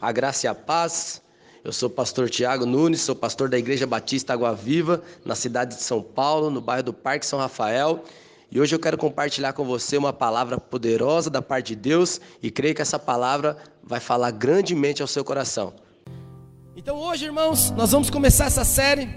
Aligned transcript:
A 0.00 0.12
graça 0.12 0.46
e 0.46 0.48
a 0.48 0.54
paz. 0.54 1.22
Eu 1.64 1.72
sou 1.72 1.88
o 1.88 1.90
pastor 1.90 2.28
Tiago 2.28 2.66
Nunes, 2.66 3.00
sou 3.00 3.14
pastor 3.14 3.48
da 3.48 3.58
Igreja 3.58 3.86
Batista 3.86 4.34
Água 4.34 4.54
Viva, 4.54 5.02
na 5.24 5.34
cidade 5.34 5.74
de 5.74 5.82
São 5.82 6.02
Paulo, 6.02 6.50
no 6.50 6.60
bairro 6.60 6.84
do 6.84 6.92
Parque 6.92 7.26
São 7.26 7.38
Rafael. 7.38 8.04
E 8.50 8.60
hoje 8.60 8.74
eu 8.74 8.78
quero 8.78 8.96
compartilhar 8.96 9.52
com 9.52 9.64
você 9.64 9.96
uma 9.96 10.12
palavra 10.12 10.60
poderosa 10.60 11.28
da 11.30 11.42
parte 11.42 11.68
de 11.68 11.76
Deus 11.76 12.20
e 12.42 12.50
creio 12.50 12.74
que 12.74 12.82
essa 12.82 12.98
palavra 12.98 13.56
vai 13.82 13.98
falar 13.98 14.30
grandemente 14.30 15.02
ao 15.02 15.08
seu 15.08 15.24
coração. 15.24 15.72
Então 16.76 16.98
hoje, 16.98 17.24
irmãos, 17.24 17.70
nós 17.70 17.90
vamos 17.90 18.10
começar 18.10 18.44
essa 18.44 18.64
série, 18.64 19.08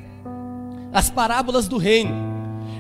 as 0.94 1.10
parábolas 1.10 1.68
do 1.68 1.78
reino. 1.78 2.16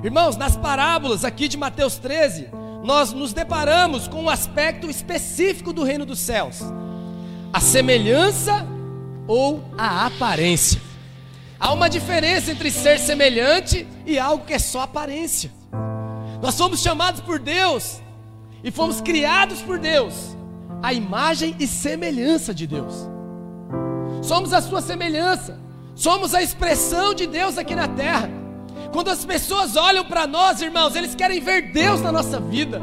Irmãos, 0.04 0.38
nas 0.38 0.56
parábolas 0.56 1.26
aqui 1.26 1.48
de 1.48 1.58
Mateus 1.58 1.98
13, 1.98 2.50
nós 2.84 3.12
nos 3.12 3.34
deparamos 3.34 4.08
com 4.08 4.24
um 4.24 4.30
aspecto 4.30 4.90
específico 4.90 5.74
do 5.74 5.84
reino 5.84 6.06
dos 6.06 6.20
céus 6.20 6.64
a 7.52 7.60
semelhança 7.60 8.68
ou 9.28 9.64
a 9.78 10.06
aparência. 10.06 10.82
Há 11.60 11.74
uma 11.74 11.90
diferença 11.90 12.52
entre 12.52 12.72
ser 12.72 13.00
semelhante 13.00 13.86
e 14.06 14.18
algo 14.18 14.46
que 14.46 14.54
é 14.54 14.60
só 14.60 14.82
aparência. 14.82 15.52
Nós 16.42 16.56
somos 16.56 16.82
chamados 16.82 17.22
por 17.22 17.38
Deus 17.38 18.00
e 18.64 18.72
fomos 18.72 19.02
criados 19.02 19.62
por 19.62 19.78
Deus, 19.78 20.14
a 20.82 20.94
imagem 20.94 21.56
e 21.60 21.68
semelhança 21.68 22.54
de 22.54 22.66
Deus. 22.66 22.94
Somos 24.22 24.54
a 24.54 24.62
sua 24.62 24.82
semelhança, 24.82 25.60
somos 25.96 26.34
a 26.34 26.42
expressão 26.42 27.14
de 27.14 27.28
Deus 27.28 27.58
aqui 27.58 27.76
na 27.76 27.88
terra. 27.88 28.30
Quando 28.94 29.10
as 29.10 29.26
pessoas 29.26 29.76
olham 29.76 30.06
para 30.06 30.26
nós, 30.26 30.62
irmãos, 30.62 30.96
eles 30.96 31.14
querem 31.14 31.42
ver 31.42 31.74
Deus 31.74 32.02
na 32.02 32.12
nossa 32.12 32.40
vida. 32.40 32.82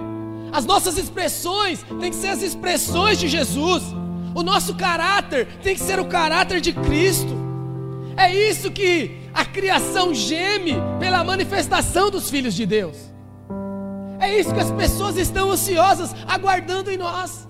As 0.53 0.65
nossas 0.65 0.99
expressões 0.99 1.85
têm 2.01 2.11
que 2.11 2.17
ser 2.17 2.29
as 2.29 2.43
expressões 2.43 3.19
de 3.19 3.29
Jesus. 3.29 3.83
O 4.37 4.43
nosso 4.43 4.75
caráter 4.75 5.49
tem 5.63 5.75
que 5.75 5.81
ser 5.81 5.99
o 5.99 6.05
caráter 6.05 6.61
de 6.61 6.71
Cristo. 6.71 7.35
É 8.19 8.31
isso 8.35 8.71
que 8.71 9.17
a 9.33 9.47
criação 9.47 10.13
geme 10.13 10.75
pela 11.01 11.25
manifestação 11.25 12.11
dos 12.11 12.29
filhos 12.29 12.53
de 12.53 12.67
Deus. 12.67 12.99
É 14.21 14.39
isso 14.39 14.53
que 14.53 14.61
as 14.61 14.71
pessoas 14.73 15.17
estão 15.17 15.51
ansiosas, 15.51 16.15
aguardando 16.29 16.91
em 16.91 16.99
nós. 16.99 17.49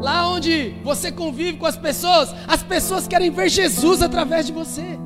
Lá 0.00 0.28
onde 0.28 0.76
você 0.84 1.10
convive 1.10 1.58
com 1.58 1.66
as 1.66 1.76
pessoas, 1.76 2.32
as 2.46 2.62
pessoas 2.62 3.08
querem 3.08 3.32
ver 3.32 3.48
Jesus 3.48 4.02
através 4.02 4.46
de 4.46 4.52
você. 4.52 5.00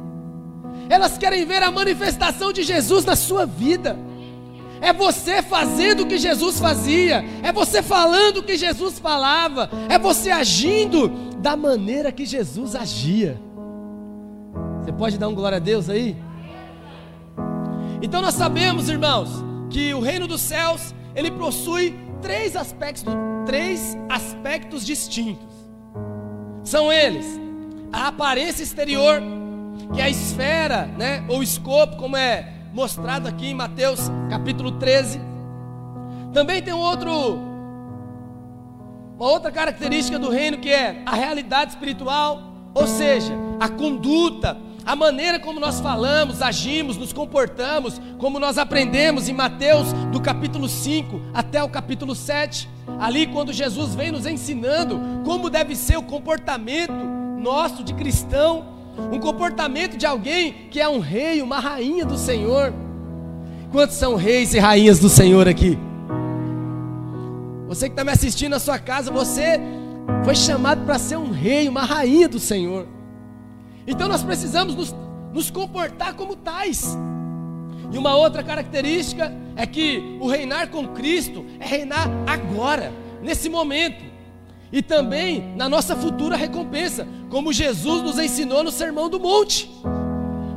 Elas 0.91 1.17
querem 1.17 1.47
ver 1.47 1.63
a 1.63 1.71
manifestação 1.71 2.53
de 2.53 2.65
Jesus 2.65 3.07
na 3.07 3.17
sua 3.17 3.47
vida. 3.47 3.97
É 4.85 4.93
você 4.93 5.41
fazendo 5.41 6.03
o 6.03 6.07
que 6.07 6.19
Jesus 6.19 6.61
fazia, 6.61 7.25
é 7.43 7.51
você 7.51 7.83
falando 7.83 8.39
o 8.39 8.43
que 8.43 8.55
Jesus 8.55 8.99
falava, 8.99 9.71
é 9.89 9.99
você 9.99 10.31
agindo 10.31 11.09
da 11.39 11.57
maneira 11.57 12.13
que 12.13 12.27
Jesus 12.27 12.75
agia. 12.75 13.41
Você 14.83 14.93
pode 14.93 15.17
dar 15.17 15.29
um 15.29 15.35
glória 15.35 15.57
a 15.57 15.59
Deus 15.59 15.89
aí? 15.89 16.15
Então 18.03 18.21
nós 18.21 18.35
sabemos, 18.35 18.91
irmãos, 18.91 19.31
que 19.71 19.95
o 19.95 20.01
reino 20.01 20.27
dos 20.27 20.43
céus, 20.43 20.95
ele 21.17 21.31
possui 21.31 21.99
três 22.21 22.55
aspectos, 22.55 23.05
três 23.47 23.97
aspectos 24.11 24.85
distintos. 24.85 25.49
São 26.63 26.93
eles: 26.93 27.25
a 27.91 28.09
aparência 28.09 28.63
exterior, 28.63 29.23
que 29.95 30.01
é 30.03 30.05
a 30.05 30.11
esfera, 30.11 30.85
né, 30.99 31.25
ou 31.27 31.43
escopo, 31.43 31.97
como 31.97 32.19
é 32.19 32.54
mostrado 32.75 33.29
aqui 33.29 33.47
em 33.47 33.55
Mateus 33.55 34.11
capítulo 34.29 34.73
13. 34.73 35.21
Também 36.33 36.61
tem 36.61 36.75
um 36.75 36.81
outro 36.81 37.39
uma 39.17 39.31
outra 39.31 39.53
característica 39.53 40.19
do 40.19 40.29
reino 40.29 40.59
que 40.59 40.71
é 40.71 41.01
a 41.07 41.15
realidade 41.15 41.71
espiritual, 41.71 42.43
ou 42.75 42.85
seja, 42.89 43.33
a 43.61 43.69
conduta, 43.69 44.59
a 44.85 44.97
maneira 44.97 45.39
como 45.39 45.61
nós 45.61 45.79
falamos, 45.79 46.43
agimos, 46.43 46.97
nos 46.97 47.13
comportamos, 47.13 48.01
como 48.19 48.41
nós 48.41 48.59
aprendemos 48.59 49.29
em 49.29 49.33
Mateus 49.33 49.93
do 50.11 50.21
capítulo 50.21 50.69
5 50.69 51.21
até 51.33 51.63
o 51.63 51.69
capítulo 51.69 52.13
7. 52.13 52.69
Ali 52.99 53.29
quando 53.29 53.53
Jesus 53.53 53.95
vem 53.95 54.11
nos 54.11 54.27
ensinando 54.27 55.01
como 55.25 55.49
deve 55.49 55.77
ser 55.77 55.97
o 55.97 56.03
comportamento 56.03 56.93
nosso 57.39 57.85
de 57.85 57.95
cristão, 57.95 58.74
um 59.13 59.19
comportamento 59.19 59.97
de 59.97 60.07
alguém 60.07 60.69
que 60.71 60.81
é 60.81 60.89
um 60.89 60.99
rei, 60.99 61.43
uma 61.43 61.59
rainha 61.59 62.05
do 62.05 62.17
Senhor. 62.17 62.73
Quantos 63.71 63.97
são 63.97 64.15
reis 64.15 64.55
e 64.55 64.59
rainhas 64.59 64.99
do 64.99 65.09
Senhor 65.09 65.49
aqui? 65.49 65.79
Você 67.67 67.89
que 67.89 67.93
está 67.93 68.05
me 68.05 68.13
assistindo 68.13 68.53
na 68.53 68.61
sua 68.61 68.79
casa, 68.79 69.11
você 69.11 69.59
foi 70.25 70.35
chamado 70.35 70.85
para 70.85 70.99
ser 70.99 71.17
um 71.17 71.31
rei, 71.31 71.69
uma 71.69 71.83
rainha 71.83 72.29
do 72.29 72.39
Senhor. 72.39 72.87
Então 73.87 74.09
nós 74.09 74.23
precisamos 74.23 74.75
nos, 74.75 74.95
nos 75.33 75.51
comportar 75.51 76.15
como 76.15 76.37
tais. 76.37 76.97
E 77.93 77.99
uma 77.99 78.17
outra 78.17 78.43
característica 78.43 79.33
é 79.57 79.67
que 79.67 80.17
o 80.21 80.29
reinar 80.29 80.69
com 80.69 80.89
Cristo 80.89 81.45
é 81.59 81.67
reinar 81.67 82.09
agora, 82.27 82.93
nesse 83.23 83.49
momento 83.49 84.14
e 84.75 84.83
também 84.83 85.55
na 85.55 85.69
nossa 85.69 85.95
futura 85.95 86.35
recompensa, 86.35 87.07
como 87.31 87.53
Jesus 87.53 88.03
nos 88.03 88.19
ensinou 88.19 88.65
no 88.65 88.73
Sermão 88.73 89.09
do 89.09 89.21
Monte. 89.21 89.71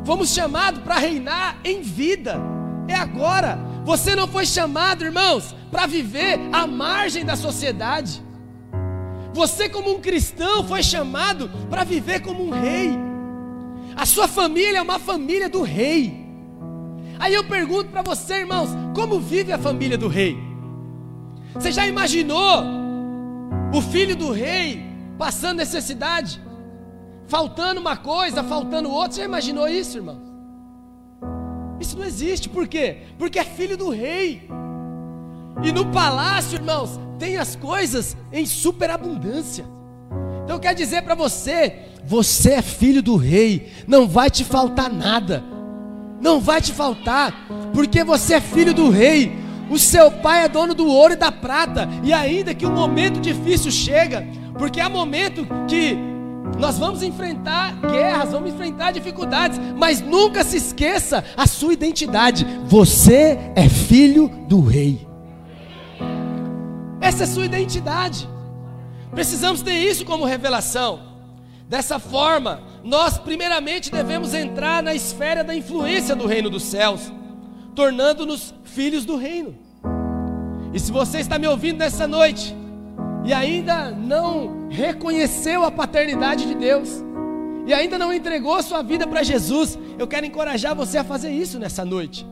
Fomos 0.03 0.33
chamados 0.33 0.81
para 0.81 0.97
reinar 0.97 1.59
em 1.63 1.83
vida, 1.83 2.41
é 2.88 2.95
agora. 2.95 3.59
Você 3.85 4.16
não 4.16 4.28
foi 4.28 4.47
chamado, 4.47 5.05
irmãos, 5.05 5.55
para 5.69 5.85
viver 5.85 6.39
à 6.51 6.66
margem 6.66 7.23
da 7.23 7.35
sociedade. 7.35 8.19
Você, 9.35 9.69
como 9.69 9.95
um 9.95 10.01
cristão, 10.01 10.67
foi 10.67 10.81
chamado 10.81 11.47
para 11.69 11.84
viver 11.84 12.22
como 12.22 12.44
um 12.44 12.49
rei. 12.49 12.97
A 13.95 14.07
sua 14.07 14.28
família 14.28 14.79
é 14.79 14.81
uma 14.81 14.97
família 14.97 15.47
do 15.47 15.61
rei. 15.61 16.25
Aí 17.19 17.35
eu 17.35 17.44
pergunto 17.44 17.91
para 17.91 18.01
você, 18.01 18.39
irmãos, 18.39 18.69
como 18.95 19.19
vive 19.19 19.53
a 19.53 19.59
família 19.59 19.95
do 19.97 20.07
rei? 20.07 20.35
Você 21.53 21.72
já 21.72 21.85
imaginou 21.85 22.86
o 23.73 23.81
filho 23.81 24.16
do 24.16 24.31
rei 24.31 24.85
passando 25.17 25.57
necessidade, 25.57 26.41
faltando 27.28 27.81
uma 27.81 27.97
coisa, 27.97 28.44
faltando 28.44 28.89
outra. 28.89 29.13
Você 29.13 29.22
já 29.22 29.25
imaginou 29.25 29.67
isso, 29.67 29.97
irmão? 29.97 30.22
Isso 31.79 31.97
não 31.97 32.05
existe, 32.05 32.50
por 32.50 32.67
quê? 32.67 33.03
Porque 33.17 33.39
é 33.39 33.44
filho 33.44 33.78
do 33.78 33.89
rei. 33.89 34.50
E 35.63 35.72
no 35.72 35.88
palácio, 35.91 36.55
irmãos, 36.55 37.00
tem 37.17 37.38
as 37.38 37.55
coisas 37.55 38.16
em 38.31 38.45
superabundância. 38.45 39.66
Então 40.44 40.59
quer 40.59 40.73
dizer 40.73 41.01
para 41.01 41.16
você, 41.16 41.79
você 42.05 42.53
é 42.53 42.61
filho 42.61 43.01
do 43.01 43.16
rei, 43.16 43.72
não 43.88 44.07
vai 44.07 44.29
te 44.29 44.44
faltar 44.44 44.91
nada. 44.91 45.44
Não 46.19 46.39
vai 46.39 46.61
te 46.61 46.72
faltar, 46.72 47.47
porque 47.73 48.03
você 48.03 48.35
é 48.35 48.41
filho 48.41 48.73
do 48.73 48.89
rei. 48.89 49.31
O 49.69 49.78
seu 49.78 50.09
pai 50.09 50.45
é 50.45 50.47
dono 50.47 50.73
do 50.73 50.88
ouro 50.88 51.13
e 51.13 51.17
da 51.17 51.31
prata, 51.31 51.88
e 52.03 52.13
ainda 52.13 52.53
que 52.53 52.66
um 52.66 52.73
momento 52.73 53.19
difícil 53.19 53.72
chega, 53.72 54.25
porque 54.57 54.79
há 54.79 54.89
momento 54.89 55.45
que 55.67 55.97
nós 56.57 56.78
vamos 56.78 57.03
enfrentar 57.03 57.75
guerras, 57.81 58.31
vamos 58.31 58.51
enfrentar 58.51 58.91
dificuldades, 58.91 59.59
mas 59.75 60.01
nunca 60.01 60.44
se 60.44 60.57
esqueça 60.57 61.23
a 61.35 61.45
sua 61.45 61.73
identidade. 61.73 62.47
Você 62.66 63.38
é 63.55 63.67
filho 63.67 64.29
do 64.47 64.61
rei. 64.61 65.05
Essa 67.01 67.23
é 67.23 67.25
a 67.25 67.29
sua 67.29 67.45
identidade. 67.45 68.28
Precisamos 69.11 69.61
ter 69.61 69.78
isso 69.78 70.05
como 70.05 70.25
revelação. 70.25 70.99
Dessa 71.69 71.99
forma, 71.99 72.61
nós 72.84 73.17
primeiramente 73.17 73.91
devemos 73.91 74.34
entrar 74.34 74.81
na 74.81 74.94
esfera 74.94 75.44
da 75.44 75.53
influência 75.53 76.16
do 76.16 76.25
reino 76.25 76.49
dos 76.49 76.63
céus 76.63 77.11
tornando-nos 77.77 78.55
filhos 78.63 79.05
do 79.05 79.15
reino. 79.17 79.55
E 80.73 80.79
se 80.79 80.91
você 80.91 81.19
está 81.19 81.38
me 81.38 81.47
ouvindo 81.47 81.77
nessa 81.77 82.07
noite 82.07 82.55
e 83.23 83.31
ainda 83.31 83.91
não 83.91 84.67
reconheceu 84.67 85.63
a 85.63 85.69
paternidade 85.69 86.47
de 86.47 86.55
Deus, 86.55 87.03
e 87.67 87.73
ainda 87.75 87.99
não 87.99 88.11
entregou 88.11 88.63
sua 88.63 88.81
vida 88.81 89.05
para 89.05 89.22
Jesus, 89.22 89.78
eu 89.99 90.07
quero 90.07 90.25
encorajar 90.25 90.73
você 90.73 90.97
a 90.97 91.03
fazer 91.03 91.29
isso 91.29 91.59
nessa 91.59 91.85
noite. 91.85 92.25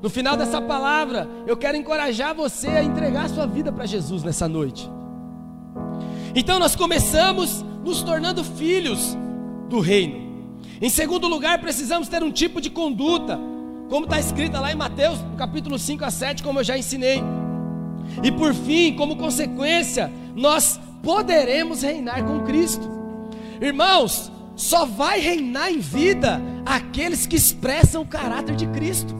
No 0.00 0.08
final 0.08 0.38
dessa 0.38 0.58
palavra, 0.62 1.28
eu 1.46 1.56
quero 1.56 1.76
encorajar 1.76 2.34
você 2.34 2.68
a 2.68 2.82
entregar 2.82 3.28
sua 3.28 3.46
vida 3.46 3.70
para 3.70 3.84
Jesus 3.84 4.22
nessa 4.22 4.48
noite. 4.48 4.90
Então 6.34 6.58
nós 6.58 6.74
começamos 6.74 7.62
nos 7.84 8.02
tornando 8.02 8.42
filhos 8.42 9.14
do 9.68 9.80
reino. 9.80 10.46
Em 10.80 10.88
segundo 10.88 11.28
lugar, 11.28 11.60
precisamos 11.60 12.08
ter 12.08 12.22
um 12.22 12.32
tipo 12.32 12.58
de 12.58 12.70
conduta 12.70 13.38
como 13.88 14.04
está 14.04 14.20
escrita 14.20 14.60
lá 14.60 14.70
em 14.70 14.76
Mateus, 14.76 15.18
capítulo 15.36 15.78
5 15.78 16.04
a 16.04 16.10
7, 16.10 16.42
como 16.42 16.60
eu 16.60 16.64
já 16.64 16.76
ensinei. 16.76 17.22
E 18.22 18.30
por 18.30 18.54
fim, 18.54 18.94
como 18.94 19.16
consequência, 19.16 20.10
nós 20.34 20.78
poderemos 21.02 21.82
reinar 21.82 22.24
com 22.24 22.40
Cristo. 22.40 22.88
Irmãos, 23.60 24.30
só 24.54 24.84
vai 24.84 25.20
reinar 25.20 25.70
em 25.70 25.78
vida 25.78 26.40
aqueles 26.66 27.26
que 27.26 27.36
expressam 27.36 28.02
o 28.02 28.06
caráter 28.06 28.56
de 28.56 28.66
Cristo. 28.66 29.14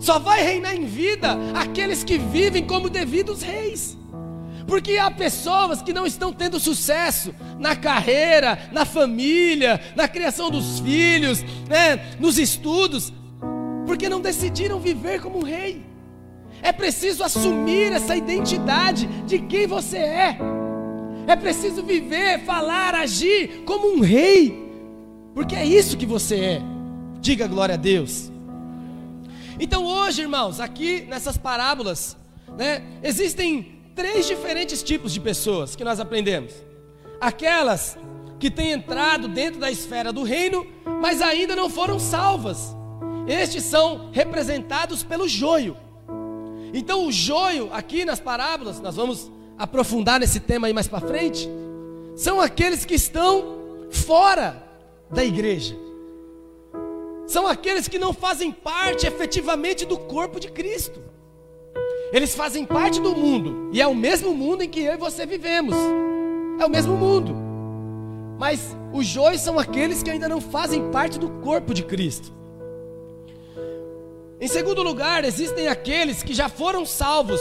Só 0.00 0.18
vai 0.18 0.42
reinar 0.42 0.74
em 0.74 0.86
vida 0.86 1.36
aqueles 1.54 2.04
que 2.04 2.18
vivem 2.18 2.64
como 2.64 2.88
devidos 2.88 3.42
reis. 3.42 3.98
Porque 4.66 4.98
há 4.98 5.10
pessoas 5.10 5.82
que 5.82 5.92
não 5.92 6.06
estão 6.06 6.32
tendo 6.32 6.60
sucesso 6.60 7.34
na 7.58 7.74
carreira, 7.74 8.68
na 8.70 8.84
família, 8.84 9.80
na 9.96 10.06
criação 10.06 10.50
dos 10.50 10.78
filhos, 10.80 11.42
né, 11.68 12.16
nos 12.20 12.38
estudos, 12.38 13.12
porque 13.88 14.06
não 14.06 14.20
decidiram 14.20 14.78
viver 14.78 15.18
como 15.18 15.38
um 15.38 15.42
rei. 15.42 15.82
É 16.60 16.70
preciso 16.72 17.24
assumir 17.24 17.90
essa 17.90 18.14
identidade 18.14 19.06
de 19.24 19.38
quem 19.38 19.66
você 19.66 19.96
é. 19.96 20.38
É 21.26 21.34
preciso 21.34 21.82
viver, 21.82 22.44
falar, 22.44 22.94
agir 22.94 23.62
como 23.64 23.94
um 23.94 24.00
rei, 24.00 24.62
porque 25.34 25.56
é 25.56 25.64
isso 25.64 25.96
que 25.96 26.04
você 26.04 26.36
é. 26.36 26.62
Diga 27.18 27.46
glória 27.46 27.76
a 27.76 27.78
Deus. 27.78 28.30
Então 29.58 29.86
hoje, 29.86 30.20
irmãos, 30.20 30.60
aqui 30.60 31.06
nessas 31.08 31.38
parábolas, 31.38 32.14
né, 32.58 32.82
existem 33.02 33.80
três 33.94 34.26
diferentes 34.26 34.82
tipos 34.82 35.14
de 35.14 35.20
pessoas 35.20 35.74
que 35.74 35.82
nós 35.82 35.98
aprendemos: 35.98 36.52
aquelas 37.18 37.96
que 38.38 38.50
têm 38.50 38.72
entrado 38.72 39.28
dentro 39.28 39.58
da 39.58 39.70
esfera 39.70 40.12
do 40.12 40.24
reino, 40.24 40.66
mas 41.00 41.22
ainda 41.22 41.56
não 41.56 41.70
foram 41.70 41.98
salvas. 41.98 42.76
Estes 43.28 43.64
são 43.64 44.08
representados 44.10 45.02
pelo 45.02 45.28
joio. 45.28 45.76
Então, 46.72 47.06
o 47.06 47.12
joio, 47.12 47.68
aqui 47.72 48.04
nas 48.04 48.18
parábolas, 48.18 48.80
nós 48.80 48.96
vamos 48.96 49.30
aprofundar 49.58 50.18
nesse 50.18 50.40
tema 50.40 50.66
aí 50.66 50.72
mais 50.72 50.88
para 50.88 51.06
frente, 51.06 51.48
são 52.16 52.40
aqueles 52.40 52.84
que 52.84 52.94
estão 52.94 53.58
fora 53.90 54.62
da 55.10 55.24
igreja. 55.24 55.76
São 57.26 57.46
aqueles 57.46 57.86
que 57.86 57.98
não 57.98 58.14
fazem 58.14 58.50
parte 58.50 59.06
efetivamente 59.06 59.84
do 59.84 59.98
corpo 59.98 60.40
de 60.40 60.50
Cristo. 60.50 61.02
Eles 62.10 62.34
fazem 62.34 62.64
parte 62.64 63.00
do 63.00 63.14
mundo, 63.14 63.68
e 63.70 63.82
é 63.82 63.86
o 63.86 63.94
mesmo 63.94 64.34
mundo 64.34 64.62
em 64.62 64.68
que 64.68 64.80
eu 64.80 64.94
e 64.94 64.96
você 64.96 65.26
vivemos. 65.26 65.74
É 66.58 66.64
o 66.64 66.70
mesmo 66.70 66.96
mundo. 66.96 67.36
Mas 68.38 68.74
os 68.92 69.04
joios 69.04 69.42
são 69.42 69.58
aqueles 69.58 70.02
que 70.02 70.10
ainda 70.10 70.28
não 70.28 70.40
fazem 70.40 70.90
parte 70.90 71.18
do 71.18 71.28
corpo 71.42 71.74
de 71.74 71.82
Cristo. 71.82 72.37
Em 74.40 74.46
segundo 74.46 74.82
lugar, 74.84 75.24
existem 75.24 75.66
aqueles 75.66 76.22
que 76.22 76.32
já 76.32 76.48
foram 76.48 76.86
salvos, 76.86 77.40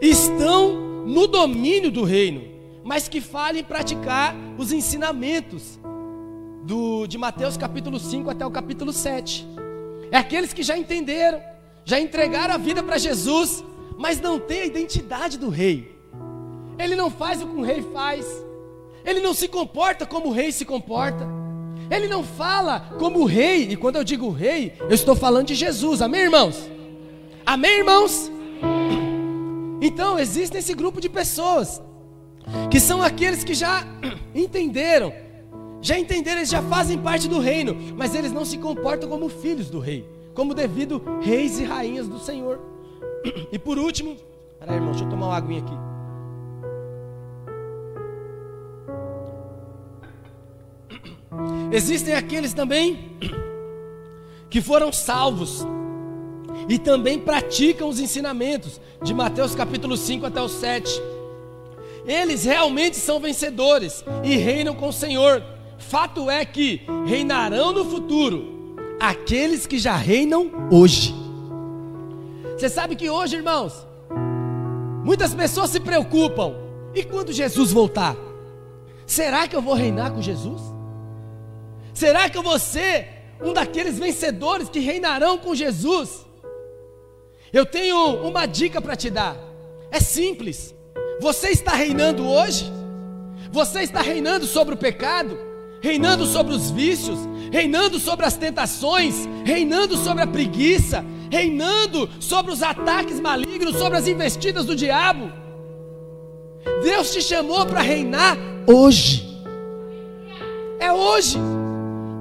estão 0.00 1.04
no 1.04 1.26
domínio 1.26 1.90
do 1.90 2.04
reino, 2.04 2.44
mas 2.84 3.08
que 3.08 3.20
falem 3.20 3.64
praticar 3.64 4.36
os 4.56 4.70
ensinamentos 4.70 5.80
do, 6.62 7.08
de 7.08 7.18
Mateus 7.18 7.56
capítulo 7.56 7.98
5 7.98 8.30
até 8.30 8.46
o 8.46 8.50
capítulo 8.50 8.92
7. 8.92 9.44
É 10.12 10.18
aqueles 10.18 10.52
que 10.52 10.62
já 10.62 10.78
entenderam, 10.78 11.42
já 11.84 11.98
entregaram 11.98 12.54
a 12.54 12.58
vida 12.58 12.80
para 12.80 12.96
Jesus, 12.96 13.64
mas 13.98 14.20
não 14.20 14.38
tem 14.38 14.62
a 14.62 14.66
identidade 14.66 15.36
do 15.36 15.48
rei. 15.48 15.98
Ele 16.78 16.94
não 16.94 17.10
faz 17.10 17.42
o 17.42 17.46
que 17.46 17.56
um 17.56 17.62
rei 17.62 17.82
faz. 17.92 18.24
Ele 19.04 19.18
não 19.18 19.34
se 19.34 19.48
comporta 19.48 20.06
como 20.06 20.28
o 20.28 20.32
rei 20.32 20.52
se 20.52 20.64
comporta. 20.64 21.39
Ele 21.90 22.06
não 22.06 22.22
fala 22.22 22.80
como 22.98 23.24
rei, 23.24 23.64
e 23.70 23.76
quando 23.76 23.96
eu 23.96 24.04
digo 24.04 24.30
rei, 24.30 24.74
eu 24.80 24.90
estou 24.90 25.16
falando 25.16 25.48
de 25.48 25.54
Jesus. 25.56 26.00
Amém, 26.00 26.22
irmãos? 26.22 26.70
Amém, 27.44 27.78
irmãos? 27.78 28.30
Então, 29.82 30.18
existe 30.18 30.56
esse 30.56 30.72
grupo 30.72 31.00
de 31.00 31.08
pessoas 31.08 31.82
que 32.70 32.78
são 32.78 33.02
aqueles 33.02 33.42
que 33.42 33.54
já 33.54 33.84
entenderam, 34.34 35.12
já 35.80 35.98
entenderam, 35.98 36.38
eles 36.38 36.50
já 36.50 36.62
fazem 36.62 36.98
parte 36.98 37.26
do 37.26 37.40
reino, 37.40 37.76
mas 37.96 38.14
eles 38.14 38.30
não 38.30 38.44
se 38.44 38.58
comportam 38.58 39.08
como 39.08 39.28
filhos 39.28 39.68
do 39.68 39.80
rei, 39.80 40.08
como 40.34 40.54
devido 40.54 41.02
reis 41.20 41.58
e 41.58 41.64
rainhas 41.64 42.06
do 42.06 42.18
Senhor. 42.18 42.60
E 43.52 43.58
por 43.58 43.78
último, 43.78 44.16
peraí, 44.58 44.76
irmão, 44.76 44.92
deixa 44.92 45.04
eu 45.04 45.10
tomar 45.10 45.26
uma 45.26 45.36
aguinha 45.36 45.60
aqui. 45.60 45.89
Existem 51.72 52.14
aqueles 52.14 52.52
também 52.52 53.16
que 54.50 54.60
foram 54.60 54.92
salvos 54.92 55.64
e 56.68 56.78
também 56.78 57.18
praticam 57.18 57.88
os 57.88 58.00
ensinamentos 58.00 58.80
de 59.02 59.14
Mateus 59.14 59.54
capítulo 59.54 59.96
5 59.96 60.26
até 60.26 60.40
o 60.40 60.48
7. 60.48 60.90
Eles 62.06 62.44
realmente 62.44 62.96
são 62.96 63.20
vencedores 63.20 64.04
e 64.24 64.36
reinam 64.36 64.74
com 64.74 64.88
o 64.88 64.92
Senhor. 64.92 65.42
Fato 65.78 66.28
é 66.30 66.44
que 66.44 66.82
reinarão 67.06 67.72
no 67.72 67.84
futuro 67.84 68.76
aqueles 68.98 69.66
que 69.66 69.78
já 69.78 69.96
reinam 69.96 70.50
hoje. 70.70 71.14
Você 72.56 72.68
sabe 72.68 72.94
que 72.94 73.08
hoje, 73.08 73.36
irmãos, 73.36 73.86
muitas 75.04 75.34
pessoas 75.34 75.70
se 75.70 75.80
preocupam. 75.80 76.54
E 76.94 77.04
quando 77.04 77.32
Jesus 77.32 77.72
voltar? 77.72 78.16
Será 79.06 79.48
que 79.48 79.56
eu 79.56 79.62
vou 79.62 79.74
reinar 79.74 80.12
com 80.12 80.20
Jesus? 80.20 80.60
Será 82.00 82.30
que 82.30 82.38
eu 82.38 82.42
vou 82.42 82.58
ser 82.58 83.08
um 83.42 83.52
daqueles 83.52 83.98
vencedores 83.98 84.70
que 84.70 84.80
reinarão 84.80 85.36
com 85.36 85.54
Jesus? 85.54 86.26
Eu 87.52 87.66
tenho 87.66 87.98
uma 88.26 88.46
dica 88.46 88.80
para 88.80 88.96
te 88.96 89.10
dar. 89.10 89.36
É 89.90 90.00
simples. 90.00 90.74
Você 91.20 91.48
está 91.48 91.72
reinando 91.72 92.26
hoje? 92.26 92.72
Você 93.52 93.80
está 93.80 94.00
reinando 94.00 94.46
sobre 94.46 94.74
o 94.74 94.78
pecado? 94.78 95.38
Reinando 95.82 96.24
sobre 96.24 96.54
os 96.54 96.70
vícios? 96.70 97.18
Reinando 97.52 97.98
sobre 97.98 98.24
as 98.24 98.36
tentações? 98.36 99.28
Reinando 99.44 99.96
sobre 99.96 100.22
a 100.22 100.26
preguiça? 100.26 101.04
reinando 101.32 102.10
sobre 102.18 102.50
os 102.50 102.60
ataques 102.60 103.20
malignos, 103.20 103.76
sobre 103.76 103.96
as 103.96 104.08
investidas 104.08 104.66
do 104.66 104.74
diabo. 104.74 105.32
Deus 106.82 107.12
te 107.12 107.22
chamou 107.22 107.64
para 107.66 107.80
reinar 107.80 108.36
hoje. 108.66 109.30
É 110.80 110.92
hoje, 110.92 111.38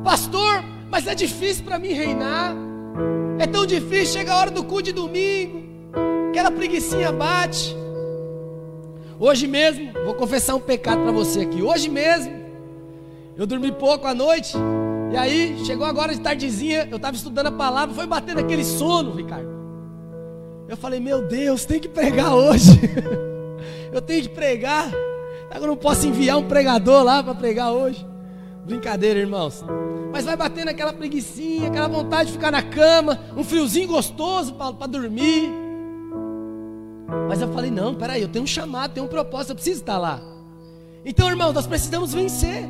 pastor. 0.04 0.64
Mas 0.90 1.06
é 1.08 1.14
difícil 1.14 1.64
para 1.64 1.78
mim 1.78 1.90
reinar. 1.90 2.56
É 3.38 3.46
tão 3.46 3.66
difícil. 3.66 4.20
Chega 4.20 4.34
a 4.34 4.38
hora 4.38 4.52
do 4.52 4.64
cu 4.64 4.82
de 4.82 4.92
domingo, 4.92 5.64
aquela 6.30 6.52
preguiçinha 6.52 7.12
bate. 7.12 7.76
Hoje 9.20 9.48
mesmo, 9.48 9.92
vou 10.06 10.14
confessar 10.14 10.56
um 10.56 10.60
pecado 10.60 11.04
para 11.04 11.12
você 11.12 11.42
aqui. 11.42 11.62
Hoje 11.62 11.90
mesmo, 11.90 12.34
eu 13.38 13.46
dormi 13.46 13.72
pouco 13.72 14.08
à 14.08 14.14
noite. 14.14 14.56
E 15.12 15.18
aí, 15.18 15.58
chegou 15.66 15.86
agora 15.86 16.14
de 16.14 16.22
tardezinha, 16.22 16.88
eu 16.90 16.98
estava 16.98 17.16
estudando 17.16 17.48
a 17.48 17.52
palavra, 17.52 17.94
foi 17.94 18.08
batendo 18.08 18.40
aquele 18.40 18.64
sono, 18.64 19.12
Ricardo. 19.12 19.50
Eu 20.68 20.78
falei, 20.78 21.00
meu 21.00 21.28
Deus, 21.28 21.66
tem 21.66 21.80
que 21.80 21.90
pregar 21.90 22.34
hoje. 22.34 22.80
eu 23.92 24.02
tenho 24.02 24.22
que 24.22 24.30
pregar. 24.30 24.90
Eu 25.54 25.68
não 25.68 25.76
posso 25.76 26.08
enviar 26.08 26.38
um 26.38 26.48
pregador 26.48 27.04
lá 27.04 27.24
para 27.24 27.34
pregar 27.34 27.72
hoje. 27.72 28.06
Brincadeira, 28.70 29.20
irmãos. 29.20 29.66
Mas 30.12 30.26
vai 30.26 30.38
batendo 30.38 30.70
aquela 30.70 30.94
preguiçinha, 30.94 31.68
aquela 31.68 31.88
vontade 31.88 32.28
de 32.28 32.34
ficar 32.34 32.52
na 32.52 32.62
cama, 32.62 33.20
um 33.36 33.44
friozinho 33.44 33.88
gostoso 33.88 34.54
para 34.54 34.88
dormir. 34.88 35.52
Mas 37.28 37.42
eu 37.42 37.52
falei, 37.52 37.72
não, 37.72 37.96
peraí, 37.96 38.22
eu 38.22 38.30
tenho 38.30 38.44
um 38.44 38.48
chamado, 38.48 38.94
tenho 38.94 39.06
um 39.06 39.10
propósito, 39.10 39.52
eu 39.52 39.56
preciso 39.56 39.82
estar 39.82 39.98
lá. 39.98 40.22
Então, 41.04 41.30
irmãos, 41.30 41.54
nós 41.54 41.68
precisamos 41.68 42.14
vencer 42.14 42.70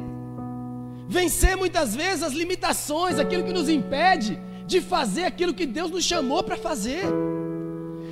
vencer 1.10 1.58
muitas 1.58 1.96
vezes 1.96 2.22
as 2.22 2.34
limitações, 2.34 3.18
aquilo 3.18 3.44
que 3.44 3.52
nos 3.52 3.68
impede 3.68 4.40
de 4.68 4.80
fazer 4.80 5.24
aquilo 5.24 5.56
que 5.56 5.66
Deus 5.66 5.90
nos 5.90 6.06
chamou 6.06 6.44
para 6.44 6.56
fazer. 6.56 7.02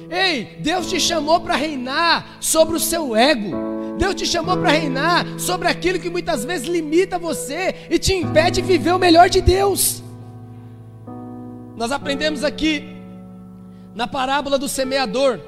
Ei, 0.10 0.58
Deus 0.62 0.90
te 0.90 1.00
chamou 1.00 1.40
para 1.40 1.56
reinar 1.56 2.38
sobre 2.42 2.76
o 2.76 2.80
seu 2.80 3.16
ego. 3.16 3.77
Deus 3.98 4.16
te 4.16 4.26
chamou 4.26 4.58
para 4.58 4.72
reinar 4.72 5.26
sobre 5.40 5.68
aquilo 5.68 6.00
que 6.00 6.10
muitas 6.10 6.46
vezes 6.46 6.68
limita 6.68 7.18
você 7.18 7.76
e 7.90 7.98
te 7.98 8.14
impede 8.14 8.62
de 8.62 8.68
viver 8.68 8.94
o 8.94 9.00
melhor 9.00 9.30
de 9.30 9.42
Deus. 9.42 10.04
Nós 11.76 11.92
aprendemos 11.92 12.44
aqui 12.44 12.96
na 13.96 14.08
parábola 14.08 14.58
do 14.58 14.70
semeador. 14.70 15.40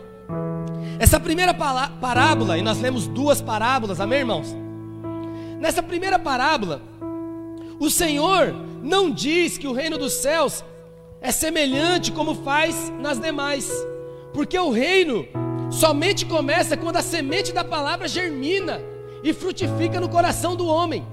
Essa 1.00 1.20
primeira 1.20 1.54
parábola, 1.54 2.58
e 2.58 2.62
nós 2.62 2.80
lemos 2.82 3.08
duas 3.08 3.42
parábolas, 3.42 4.02
amém, 4.02 4.20
irmãos? 4.20 4.56
Nessa 5.60 5.82
primeira 5.82 6.18
parábola, 6.18 6.82
o 7.80 7.90
Senhor 7.90 8.54
não 8.82 9.12
diz 9.12 9.58
que 9.58 9.68
o 9.68 9.74
reino 9.74 9.98
dos 9.98 10.14
céus 10.14 10.64
é 11.22 11.32
semelhante 11.32 12.12
como 12.12 12.36
faz 12.36 12.92
nas 13.00 13.20
demais, 13.20 13.70
porque 14.34 14.58
o 14.58 14.72
reino 14.72 15.28
somente 15.70 16.26
começa 16.26 16.76
quando 16.76 16.98
a 16.98 17.02
semente 17.02 17.52
da 17.52 17.64
palavra 17.64 18.08
germina 18.08 18.82
e 19.24 19.34
frutifica 19.34 20.00
no 20.00 20.10
coração 20.10 20.56
do 20.56 20.66
homem. 20.66 21.06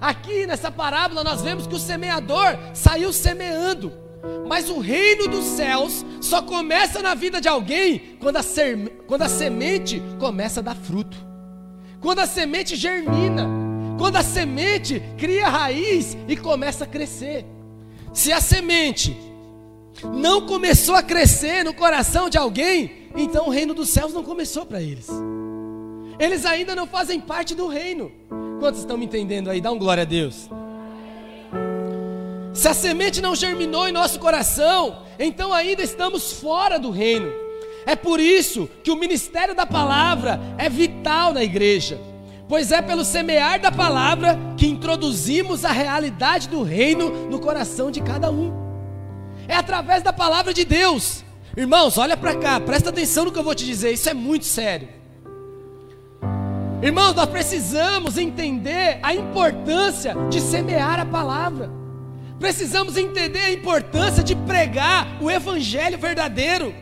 Aqui 0.00 0.46
nessa 0.46 0.70
parábola 0.70 1.24
nós 1.24 1.42
vemos 1.42 1.66
que 1.66 1.74
o 1.74 1.78
semeador 1.78 2.56
saiu 2.72 3.12
semeando, 3.12 3.92
mas 4.46 4.68
o 4.68 4.78
reino 4.78 5.28
dos 5.28 5.44
céus 5.44 6.04
só 6.20 6.42
começa 6.42 7.00
na 7.00 7.14
vida 7.14 7.40
de 7.40 7.48
alguém 7.48 8.16
quando 8.20 8.36
a, 8.36 8.42
quando 9.06 9.22
a 9.22 9.28
semente 9.28 10.02
começa 10.18 10.60
a 10.60 10.62
dar 10.62 10.76
fruto, 10.76 11.16
quando 12.00 12.18
a 12.20 12.26
semente 12.26 12.76
germina. 12.76 13.64
Quando 13.98 14.16
a 14.16 14.22
semente 14.22 15.02
cria 15.16 15.48
raiz 15.48 16.16
e 16.26 16.36
começa 16.36 16.84
a 16.84 16.86
crescer. 16.86 17.44
Se 18.12 18.32
a 18.32 18.40
semente 18.40 19.16
não 20.02 20.46
começou 20.46 20.94
a 20.94 21.02
crescer 21.02 21.64
no 21.64 21.72
coração 21.72 22.28
de 22.28 22.36
alguém, 22.36 23.03
então 23.16 23.46
o 23.46 23.50
reino 23.50 23.74
dos 23.74 23.88
céus 23.90 24.12
não 24.12 24.22
começou 24.22 24.66
para 24.66 24.82
eles. 24.82 25.08
eles 26.18 26.44
ainda 26.44 26.74
não 26.74 26.86
fazem 26.86 27.20
parte 27.20 27.54
do 27.54 27.66
reino. 27.66 28.10
Quantos 28.60 28.80
estão 28.80 28.96
me 28.96 29.04
entendendo 29.04 29.50
aí? 29.50 29.60
Dá 29.60 29.70
um 29.70 29.78
glória 29.78 30.02
a 30.02 30.06
Deus. 30.06 30.48
Se 32.54 32.68
a 32.68 32.74
semente 32.74 33.20
não 33.20 33.34
germinou 33.34 33.88
em 33.88 33.92
nosso 33.92 34.18
coração, 34.20 35.02
então 35.18 35.52
ainda 35.52 35.82
estamos 35.82 36.32
fora 36.32 36.78
do 36.78 36.90
reino. 36.90 37.30
É 37.84 37.94
por 37.94 38.20
isso 38.20 38.68
que 38.82 38.90
o 38.90 38.96
ministério 38.96 39.54
da 39.54 39.66
palavra 39.66 40.40
é 40.56 40.68
vital 40.68 41.34
na 41.34 41.42
igreja, 41.42 42.00
pois 42.48 42.72
é 42.72 42.80
pelo 42.80 43.04
semear 43.04 43.60
da 43.60 43.70
palavra 43.70 44.38
que 44.56 44.66
introduzimos 44.66 45.64
a 45.64 45.72
realidade 45.72 46.48
do 46.48 46.62
reino 46.62 47.28
no 47.28 47.38
coração 47.38 47.90
de 47.90 48.00
cada 48.00 48.30
um. 48.30 48.52
É 49.46 49.54
através 49.56 50.02
da 50.02 50.12
palavra 50.12 50.54
de 50.54 50.64
Deus. 50.64 51.24
Irmãos, 51.56 51.96
olha 51.98 52.16
para 52.16 52.34
cá, 52.34 52.58
presta 52.58 52.90
atenção 52.90 53.26
no 53.26 53.32
que 53.32 53.38
eu 53.38 53.44
vou 53.44 53.54
te 53.54 53.64
dizer, 53.64 53.92
isso 53.92 54.08
é 54.08 54.14
muito 54.14 54.44
sério. 54.44 54.88
Irmãos, 56.82 57.14
nós 57.14 57.28
precisamos 57.28 58.18
entender 58.18 58.98
a 59.02 59.14
importância 59.14 60.16
de 60.28 60.40
semear 60.40 60.98
a 60.98 61.06
palavra. 61.06 61.70
Precisamos 62.40 62.96
entender 62.96 63.40
a 63.40 63.52
importância 63.52 64.22
de 64.22 64.34
pregar 64.34 65.16
o 65.20 65.30
evangelho 65.30 65.96
verdadeiro. 65.96 66.74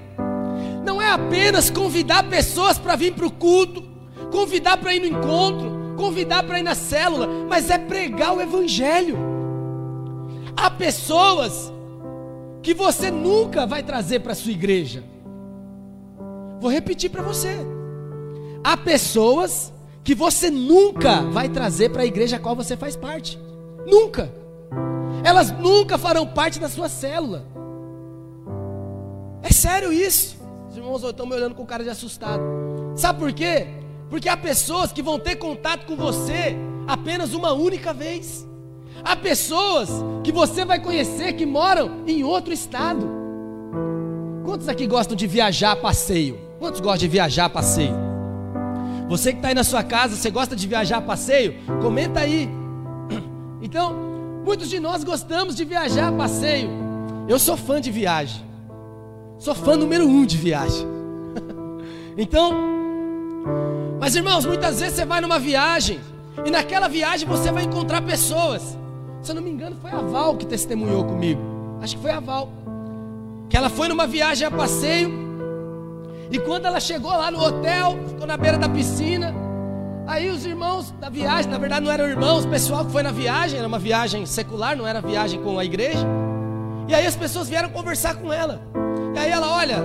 Não 0.85 1.01
é 1.01 1.11
apenas 1.11 1.69
convidar 1.69 2.25
pessoas 2.25 2.79
para 2.79 2.97
vir 2.97 3.13
para 3.13 3.27
o 3.27 3.31
culto, 3.31 3.85
convidar 4.33 4.79
para 4.79 4.95
ir 4.95 5.01
no 5.01 5.19
encontro, 5.19 5.95
convidar 5.97 6.43
para 6.45 6.59
ir 6.59 6.63
na 6.63 6.75
célula, 6.75 7.29
mas 7.49 7.69
é 7.69 7.77
pregar 7.77 8.35
o 8.35 8.41
evangelho. 8.41 9.19
Há 10.57 10.71
pessoas 10.71 11.71
que 12.63 12.73
você 12.73 13.11
nunca 13.11 13.67
vai 13.67 13.83
trazer 13.83 14.21
para 14.21 14.35
sua 14.35 14.53
igreja. 14.53 15.03
Vou 16.61 16.71
repetir 16.71 17.11
para 17.11 17.23
você. 17.23 17.57
Há 18.63 18.77
pessoas 18.77 19.73
que 20.05 20.15
você 20.15 20.51
nunca 20.51 21.23
vai 21.23 21.49
trazer 21.49 21.91
para 21.91 22.03
a 22.03 22.07
igreja 22.07 22.37
a 22.37 22.39
qual 22.39 22.55
você 22.55 22.77
faz 22.77 22.95
parte. 22.95 23.39
Nunca. 23.87 24.33
Elas 25.25 25.51
nunca 25.51 25.99
farão 25.99 26.27
parte 26.27 26.61
da 26.61 26.69
sua 26.69 26.89
célula. 26.89 27.45
É 29.43 29.53
sério 29.53 29.93
isso. 29.93 30.37
Os 30.71 30.77
irmãos 30.77 31.03
estão 31.03 31.27
me 31.27 31.35
olhando 31.35 31.55
com 31.55 31.67
cara 31.67 31.83
de 31.83 31.91
assustado. 31.91 32.43
Sabe 32.95 33.19
por 33.19 33.33
quê? 33.33 33.67
Porque 34.09 34.29
há 34.29 34.37
pessoas 34.37 34.93
que 34.93 35.03
vão 35.03 35.19
ter 35.19 35.37
contato 35.37 35.87
com 35.87 35.97
você 35.97 36.57
apenas 36.87 37.35
uma 37.35 37.53
única 37.53 37.93
vez. 37.93 38.47
Há 39.05 39.17
pessoas 39.17 39.89
que 40.23 40.31
você 40.31 40.65
vai 40.65 40.81
conhecer 40.81 41.33
que 41.33 41.45
moram 41.45 42.03
em 42.07 42.23
outro 42.23 42.53
estado. 42.53 43.07
Quantos 44.45 44.69
aqui 44.69 44.87
gostam 44.87 45.17
de 45.17 45.27
viajar 45.27 45.73
a 45.73 45.77
passeio? 45.77 46.39
Quantos 46.59 46.81
gostam 46.81 46.99
de 46.99 47.09
viajar 47.09 47.47
a 47.47 47.49
passeio? 47.49 47.95
Você 49.09 49.33
que 49.33 49.39
está 49.39 49.49
aí 49.49 49.55
na 49.55 49.65
sua 49.65 49.83
casa, 49.83 50.17
você 50.17 50.31
gosta 50.31 50.55
de 50.55 50.67
viajar 50.67 50.99
a 50.99 51.03
passeio? 51.03 51.55
Comenta 51.81 52.21
aí. 52.21 52.49
Então, 53.65 53.95
muitos 54.45 54.69
de 54.69 54.81
nós 54.81 55.05
gostamos 55.05 55.55
de 55.55 55.65
viajar 55.65 56.09
a 56.09 56.13
passeio. 56.13 56.69
Eu 57.29 57.39
sou 57.39 57.57
fã 57.57 57.81
de 57.81 57.93
viagem. 57.93 58.43
Sou 59.39 59.55
fã 59.55 59.77
número 59.77 60.05
um 60.05 60.27
de 60.27 60.37
viagem. 60.37 60.85
então, 62.19 62.53
mas 64.01 64.17
irmãos, 64.17 64.45
muitas 64.45 64.81
vezes 64.81 64.97
você 64.97 65.05
vai 65.05 65.21
numa 65.21 65.39
viagem 65.39 66.01
e 66.45 66.51
naquela 66.51 66.89
viagem 66.89 67.27
você 67.27 67.53
vai 67.53 67.63
encontrar 67.63 68.03
pessoas. 68.03 68.77
Se 69.23 69.31
eu 69.31 69.35
não 69.35 69.43
me 69.43 69.51
engano, 69.51 69.77
foi 69.81 69.91
a 69.91 70.01
Val 70.01 70.37
que 70.37 70.47
testemunhou 70.47 71.05
comigo. 71.05 71.41
Acho 71.81 71.97
que 71.97 72.03
foi 72.03 72.11
a 72.11 72.21
Val. 72.21 72.49
Que 73.49 73.57
ela 73.57 73.71
foi 73.71 73.89
numa 73.89 74.07
viagem 74.07 74.47
a 74.47 74.51
passeio 74.51 75.23
e 76.33 76.39
quando 76.39 76.65
ela 76.65 76.81
chegou 76.81 77.11
lá 77.11 77.31
no 77.31 77.39
hotel, 77.39 77.99
ficou 78.09 78.27
na 78.27 78.39
beira 78.39 78.57
da 78.57 78.67
piscina. 78.67 79.35
Aí 80.07 80.31
os 80.31 80.47
irmãos 80.47 80.91
da 80.93 81.11
viagem, 81.11 81.51
na 81.51 81.59
verdade 81.59 81.85
não 81.85 81.93
eram 81.93 82.09
irmãos, 82.09 82.47
o 82.47 82.49
pessoal 82.49 82.87
que 82.87 82.91
foi 82.91 83.03
na 83.03 83.13
viagem, 83.13 83.59
era 83.59 83.69
uma 83.69 83.79
viagem 83.79 84.25
secular, 84.25 84.75
não 84.75 84.87
era 84.87 85.03
viagem 85.03 85.43
com 85.43 85.59
a 85.59 85.65
igreja. 85.65 86.07
E 86.89 86.95
aí 86.95 87.07
as 87.07 87.15
pessoas 87.15 87.51
vieram 87.51 87.69
conversar 87.69 88.15
com 88.17 88.33
ela. 88.33 88.63
E 89.15 89.19
aí 89.19 89.31
ela, 89.31 89.47
olha, 89.55 89.77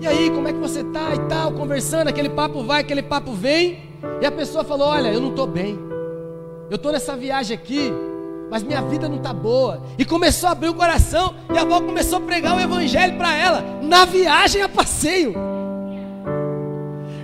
e 0.00 0.06
aí, 0.06 0.30
como 0.30 0.48
é 0.48 0.52
que 0.52 0.58
você 0.58 0.82
tá 0.84 1.14
e 1.14 1.18
tal, 1.28 1.52
conversando, 1.52 2.08
aquele 2.08 2.30
papo 2.30 2.62
vai, 2.62 2.80
aquele 2.80 3.02
papo 3.02 3.32
vem. 3.32 3.82
E 4.22 4.26
a 4.26 4.32
pessoa 4.32 4.64
falou: 4.64 4.88
"Olha, 4.88 5.08
eu 5.08 5.20
não 5.20 5.30
estou 5.30 5.46
bem. 5.46 5.78
Eu 6.70 6.76
estou 6.76 6.92
nessa 6.92 7.16
viagem 7.16 7.56
aqui, 7.56 7.92
mas 8.50 8.62
minha 8.62 8.82
vida 8.82 9.08
não 9.08 9.16
está 9.16 9.32
boa. 9.32 9.82
E 9.98 10.04
começou 10.04 10.48
a 10.48 10.52
abrir 10.52 10.68
o 10.68 10.74
coração, 10.74 11.34
e 11.52 11.58
a 11.58 11.62
avó 11.62 11.80
começou 11.80 12.18
a 12.18 12.20
pregar 12.20 12.56
o 12.56 12.60
evangelho 12.60 13.16
para 13.16 13.34
ela, 13.34 13.64
na 13.82 14.04
viagem 14.04 14.62
a 14.62 14.68
passeio. 14.68 15.34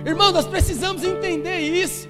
Irmão, 0.05 0.31
nós 0.31 0.45
precisamos 0.45 1.03
entender 1.03 1.59
isso. 1.59 2.07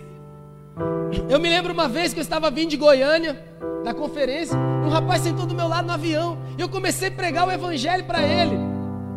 Eu 1.30 1.40
me 1.40 1.50
lembro 1.50 1.74
uma 1.74 1.88
vez 1.88 2.14
que 2.14 2.20
eu 2.20 2.24
estava 2.24 2.52
vindo 2.52 2.70
de 2.70 2.78
Goiânia, 2.78 3.42
na 3.84 3.94
conferência, 3.94 4.58
um 4.58 4.90
rapaz 4.90 5.22
sentou 5.22 5.46
do 5.46 5.54
meu 5.54 5.68
lado 5.68 5.86
no 5.86 5.94
avião, 5.94 6.38
e 6.58 6.62
eu 6.62 6.68
comecei 6.68 7.08
a 7.08 7.12
pregar 7.12 7.48
o 7.48 7.52
evangelho 7.52 8.04
para 8.04 8.22
ele. 8.22 8.58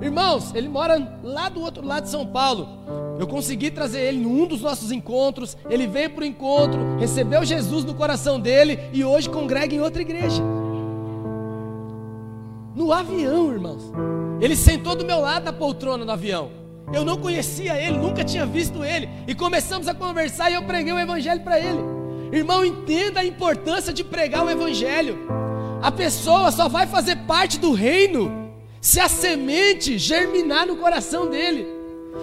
Irmãos, 0.01 0.55
ele 0.55 0.69
mora 0.69 1.19
lá 1.25 1.49
do 1.49 1.61
outro 1.61 1.85
lado 1.85 2.05
de 2.05 2.11
São 2.11 2.25
Paulo. 2.27 3.08
Eu 3.19 3.27
consegui 3.27 3.71
trazer 3.71 4.01
ele 4.01 4.19
num 4.19 4.47
dos 4.47 4.61
nossos 4.61 4.93
encontros. 4.93 5.57
Ele 5.69 5.89
veio 5.89 6.11
para 6.11 6.23
o 6.23 6.27
encontro, 6.27 6.97
recebeu 6.99 7.45
Jesus 7.45 7.85
no 7.85 7.95
coração 7.95 8.39
dele 8.39 8.79
e 8.93 9.05
hoje 9.05 9.29
congrega 9.29 9.75
em 9.75 9.81
outra 9.81 10.01
igreja. 10.01 10.41
No 12.77 12.93
avião, 12.93 13.53
irmãos. 13.53 13.93
Ele 14.41 14.55
sentou 14.55 14.95
do 14.95 15.05
meu 15.05 15.21
lado 15.21 15.45
na 15.45 15.53
poltrona 15.53 16.05
do 16.05 16.13
avião. 16.13 16.51
Eu 16.93 17.05
não 17.05 17.17
conhecia 17.19 17.77
ele, 17.77 17.99
nunca 17.99 18.23
tinha 18.23 18.47
visto 18.47 18.85
ele. 18.85 19.09
E 19.27 19.35
começamos 19.35 19.89
a 19.89 19.95
conversar 19.95 20.49
e 20.51 20.55
eu 20.55 20.63
preguei 20.63 20.93
o 20.93 20.99
evangelho 20.99 21.41
para 21.41 21.59
ele. 21.59 21.81
Irmão, 22.33 22.65
entenda 22.65 23.19
a 23.21 23.25
importância 23.25 23.93
de 23.93 24.05
pregar 24.05 24.45
o 24.45 24.51
evangelho. 24.51 25.19
A 25.83 25.91
pessoa 25.91 26.53
só 26.53 26.69
vai 26.69 26.87
fazer 26.87 27.17
parte 27.27 27.59
do 27.59 27.73
reino 27.73 28.53
se 28.81 29.01
a 29.01 29.09
semente 29.09 29.99
germinar 29.99 30.67
no 30.67 30.77
coração 30.77 31.29
dele. 31.29 31.78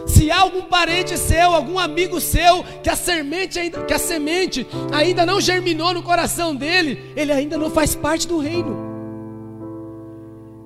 Se 0.06 0.30
há 0.30 0.40
algum 0.40 0.64
parente 0.64 1.18
seu, 1.18 1.54
algum 1.54 1.80
amigo 1.80 2.20
seu, 2.20 2.64
que 2.84 2.90
a 2.90 2.96
semente 2.96 3.60
ainda, 3.60 3.84
que 3.84 3.94
a 3.94 4.00
semente 4.00 4.66
ainda 4.92 5.26
não 5.26 5.40
germinou 5.40 5.94
no 5.94 6.04
coração 6.04 6.56
dele, 6.56 7.12
ele 7.16 7.32
ainda 7.32 7.58
não 7.58 7.70
faz 7.70 7.96
parte 7.96 8.28
do 8.28 8.38
reino. 8.38 8.84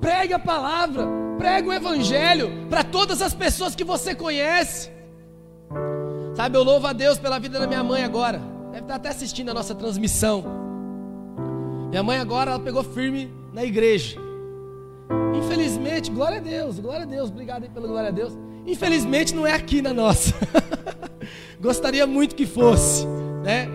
Pregue 0.01 0.33
a 0.33 0.39
palavra, 0.39 1.07
Prega 1.39 1.69
o 1.69 1.73
evangelho 1.73 2.67
para 2.69 2.83
todas 2.83 3.21
as 3.21 3.33
pessoas 3.33 3.73
que 3.73 3.85
você 3.85 4.13
conhece. 4.13 4.91
Sabe, 6.35 6.57
eu 6.57 6.63
louvo 6.63 6.85
a 6.85 6.91
Deus 6.91 7.17
pela 7.17 7.39
vida 7.39 7.57
da 7.57 7.65
minha 7.65 7.81
mãe 7.81 8.03
agora. 8.03 8.41
Deve 8.71 8.83
estar 8.83 8.95
até 8.95 9.07
assistindo 9.07 9.49
a 9.49 9.53
nossa 9.53 9.73
transmissão. 9.73 10.43
Minha 11.89 12.03
mãe 12.03 12.19
agora 12.19 12.51
ela 12.51 12.59
pegou 12.59 12.83
firme 12.83 13.33
na 13.53 13.63
igreja. 13.63 14.19
Infelizmente, 15.33 16.11
glória 16.11 16.39
a 16.39 16.41
Deus, 16.41 16.77
glória 16.77 17.03
a 17.03 17.05
Deus, 17.05 17.29
obrigado 17.29 17.63
aí 17.63 17.69
pela 17.69 17.87
glória 17.87 18.09
a 18.09 18.11
Deus. 18.11 18.37
Infelizmente 18.69 19.33
não 19.33 19.47
é 19.47 19.53
aqui 19.53 19.81
na 19.81 19.93
nossa. 19.93 20.33
Gostaria 21.59 22.05
muito 22.05 22.35
que 22.35 22.45
fosse, 22.45 23.05
né? 23.43 23.67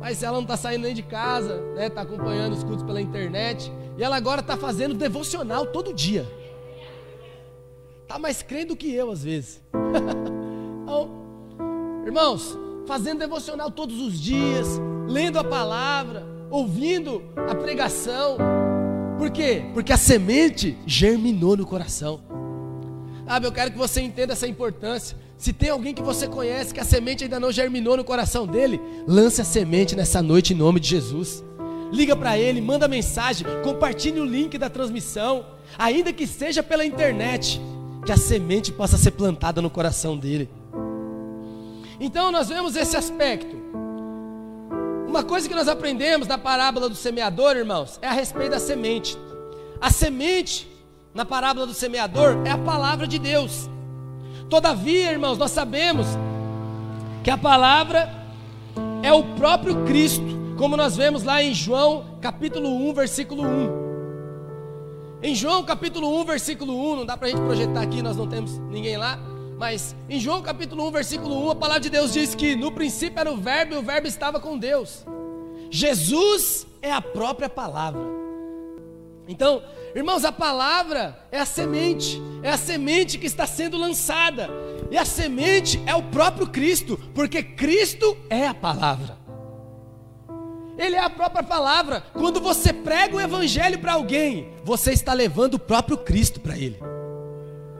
Mas 0.00 0.20
ela 0.24 0.34
não 0.34 0.42
está 0.42 0.56
saindo 0.56 0.82
nem 0.82 0.94
de 0.94 1.02
casa, 1.02 1.60
né? 1.76 1.86
Está 1.86 2.02
acompanhando 2.02 2.52
os 2.54 2.64
cultos 2.64 2.82
pela 2.82 3.00
internet. 3.00 3.72
E 3.96 4.02
ela 4.02 4.16
agora 4.16 4.40
está 4.40 4.56
fazendo 4.56 4.94
devocional 4.94 5.66
todo 5.66 5.94
dia. 5.94 6.26
Está 8.02 8.18
mais 8.18 8.42
crendo 8.42 8.74
que 8.74 8.92
eu 8.92 9.12
às 9.12 9.22
vezes. 9.22 9.62
então, 10.82 11.08
irmãos, 12.04 12.58
fazendo 12.84 13.20
devocional 13.20 13.70
todos 13.70 14.00
os 14.00 14.20
dias, 14.20 14.66
lendo 15.06 15.38
a 15.38 15.44
palavra, 15.44 16.26
ouvindo 16.50 17.22
a 17.48 17.54
pregação. 17.54 18.38
Por 19.16 19.30
quê? 19.30 19.62
Porque 19.72 19.92
a 19.92 19.96
semente 19.96 20.76
germinou 20.84 21.56
no 21.56 21.64
coração. 21.64 22.41
Sabe, 23.32 23.46
eu 23.46 23.52
quero 23.52 23.70
que 23.70 23.78
você 23.78 24.02
entenda 24.02 24.34
essa 24.34 24.46
importância. 24.46 25.16
Se 25.38 25.54
tem 25.54 25.70
alguém 25.70 25.94
que 25.94 26.02
você 26.02 26.28
conhece 26.28 26.74
que 26.74 26.80
a 26.80 26.84
semente 26.84 27.24
ainda 27.24 27.40
não 27.40 27.50
germinou 27.50 27.96
no 27.96 28.04
coração 28.04 28.46
dele, 28.46 28.78
lance 29.08 29.40
a 29.40 29.44
semente 29.44 29.96
nessa 29.96 30.20
noite 30.20 30.52
em 30.52 30.56
nome 30.56 30.78
de 30.78 30.88
Jesus. 30.88 31.42
Liga 31.90 32.14
para 32.14 32.36
ele, 32.36 32.60
manda 32.60 32.86
mensagem, 32.86 33.46
compartilhe 33.64 34.20
o 34.20 34.24
link 34.26 34.58
da 34.58 34.68
transmissão, 34.68 35.46
ainda 35.78 36.12
que 36.12 36.26
seja 36.26 36.62
pela 36.62 36.84
internet 36.84 37.58
que 38.04 38.12
a 38.12 38.18
semente 38.18 38.70
possa 38.70 38.98
ser 38.98 39.12
plantada 39.12 39.62
no 39.62 39.70
coração 39.70 40.14
dele. 40.14 40.50
Então 41.98 42.30
nós 42.30 42.50
vemos 42.50 42.76
esse 42.76 42.98
aspecto. 42.98 43.56
Uma 45.08 45.24
coisa 45.24 45.48
que 45.48 45.54
nós 45.54 45.68
aprendemos 45.68 46.28
na 46.28 46.36
parábola 46.36 46.86
do 46.86 46.94
semeador, 46.94 47.56
irmãos, 47.56 47.98
é 48.02 48.08
a 48.08 48.12
respeito 48.12 48.50
da 48.50 48.60
semente. 48.60 49.16
A 49.80 49.90
semente 49.90 50.70
na 51.14 51.24
parábola 51.24 51.66
do 51.66 51.74
semeador 51.74 52.42
é 52.44 52.50
a 52.50 52.58
palavra 52.58 53.06
de 53.06 53.18
Deus. 53.18 53.68
Todavia, 54.48 55.12
irmãos, 55.12 55.38
nós 55.38 55.50
sabemos 55.50 56.06
que 57.22 57.30
a 57.30 57.38
palavra 57.38 58.10
é 59.02 59.12
o 59.12 59.22
próprio 59.34 59.84
Cristo, 59.84 60.24
como 60.56 60.76
nós 60.76 60.96
vemos 60.96 61.22
lá 61.22 61.42
em 61.42 61.54
João 61.54 62.18
capítulo 62.20 62.68
1, 62.68 62.94
versículo 62.94 63.42
1. 63.42 63.82
Em 65.22 65.34
João 65.34 65.62
capítulo 65.64 66.20
1, 66.20 66.24
versículo 66.24 66.92
1, 66.92 66.96
não 66.96 67.06
dá 67.06 67.16
para 67.16 67.28
a 67.28 67.30
gente 67.30 67.40
projetar 67.42 67.82
aqui, 67.82 68.02
nós 68.02 68.16
não 68.16 68.26
temos 68.26 68.58
ninguém 68.58 68.96
lá. 68.96 69.18
Mas 69.58 69.94
em 70.08 70.18
João 70.18 70.42
capítulo 70.42 70.86
1, 70.88 70.90
versículo 70.90 71.46
1, 71.46 71.50
a 71.50 71.54
palavra 71.54 71.80
de 71.80 71.90
Deus 71.90 72.12
diz 72.12 72.34
que 72.34 72.56
no 72.56 72.72
princípio 72.72 73.20
era 73.20 73.30
o 73.30 73.36
Verbo 73.36 73.74
e 73.74 73.76
o 73.76 73.82
Verbo 73.82 74.08
estava 74.08 74.40
com 74.40 74.58
Deus. 74.58 75.06
Jesus 75.70 76.66
é 76.82 76.92
a 76.92 77.00
própria 77.00 77.48
palavra. 77.48 78.02
Então, 79.28 79.62
irmãos, 79.94 80.24
a 80.24 80.32
palavra 80.32 81.18
é 81.30 81.38
a 81.38 81.46
semente, 81.46 82.20
é 82.42 82.50
a 82.50 82.56
semente 82.56 83.18
que 83.18 83.26
está 83.26 83.46
sendo 83.46 83.76
lançada, 83.76 84.50
e 84.90 84.98
a 84.98 85.04
semente 85.04 85.82
é 85.86 85.94
o 85.94 86.02
próprio 86.02 86.46
Cristo, 86.46 86.98
porque 87.14 87.42
Cristo 87.42 88.16
é 88.28 88.46
a 88.46 88.54
palavra. 88.54 89.22
Ele 90.78 90.96
é 90.96 91.00
a 91.00 91.10
própria 91.10 91.42
palavra. 91.42 92.02
Quando 92.12 92.40
você 92.40 92.72
prega 92.72 93.16
o 93.16 93.20
evangelho 93.20 93.78
para 93.78 93.92
alguém, 93.92 94.52
você 94.64 94.92
está 94.92 95.12
levando 95.12 95.54
o 95.54 95.58
próprio 95.58 95.98
Cristo 95.98 96.40
para 96.40 96.56
ele. 96.56 96.78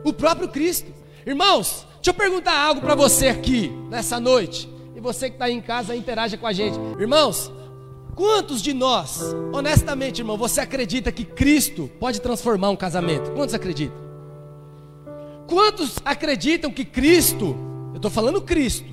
O 0.04 0.12
próprio 0.12 0.49
Cristo. 0.49 0.92
Irmãos, 1.26 1.87
deixa 1.95 2.11
eu 2.11 2.14
perguntar 2.14 2.57
algo 2.57 2.81
para 2.81 2.95
você 2.95 3.28
aqui 3.28 3.71
nessa 3.88 4.21
noite. 4.21 4.69
E 4.95 5.00
você 5.00 5.28
que 5.31 5.37
está 5.37 5.50
em 5.50 5.61
casa 5.61 5.97
interaja 5.97 6.37
com 6.37 6.47
a 6.47 6.52
gente. 6.52 6.78
Irmãos, 6.99 7.50
quantos 8.14 8.62
de 8.62 8.73
nós, 8.73 9.21
honestamente, 9.52 10.21
irmão, 10.21 10.37
você 10.37 10.61
acredita 10.61 11.11
que 11.12 11.25
Cristo 11.25 11.90
pode 11.99 12.21
transformar 12.21 12.71
um 12.71 12.76
casamento? 12.76 13.31
Quantos 13.33 13.54
acreditam? 13.54 13.97
Quantos 15.47 15.97
acreditam 16.04 16.71
que 16.71 16.85
Cristo, 16.85 17.57
eu 17.92 17.97
estou 17.97 18.11
falando 18.11 18.40
Cristo, 18.40 18.87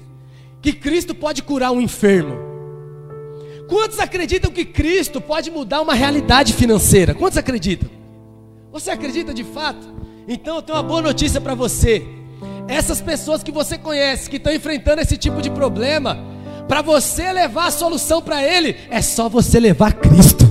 que 0.61 0.73
Cristo 0.73 1.15
pode 1.15 1.41
curar 1.43 1.71
um 1.71 1.79
enfermo? 1.79 2.49
Quantos 3.67 3.99
acreditam 3.99 4.51
que 4.51 4.65
Cristo 4.65 5.21
pode 5.21 5.51
mudar 5.51 5.81
uma 5.81 5.93
realidade 5.93 6.53
financeira? 6.53 7.13
Quantos 7.13 7.37
acreditam? 7.37 7.89
Você 8.71 8.89
acredita 8.91 9.33
de 9.33 9.43
fato? 9.43 9.87
Então 10.27 10.55
eu 10.57 10.61
tenho 10.61 10.77
uma 10.77 10.83
boa 10.83 11.01
notícia 11.01 11.39
para 11.39 11.55
você. 11.55 12.05
Essas 12.67 12.99
pessoas 12.99 13.41
que 13.41 13.51
você 13.51 13.77
conhece, 13.77 14.29
que 14.29 14.37
estão 14.37 14.53
enfrentando 14.53 15.01
esse 15.01 15.17
tipo 15.17 15.41
de 15.41 15.49
problema, 15.49 16.17
para 16.69 16.83
você 16.83 17.33
levar 17.33 17.65
a 17.65 17.71
solução 17.71 18.21
para 18.21 18.43
ele, 18.43 18.77
é 18.91 19.01
só 19.01 19.27
você 19.27 19.59
levar 19.59 19.91
Cristo. 19.91 20.47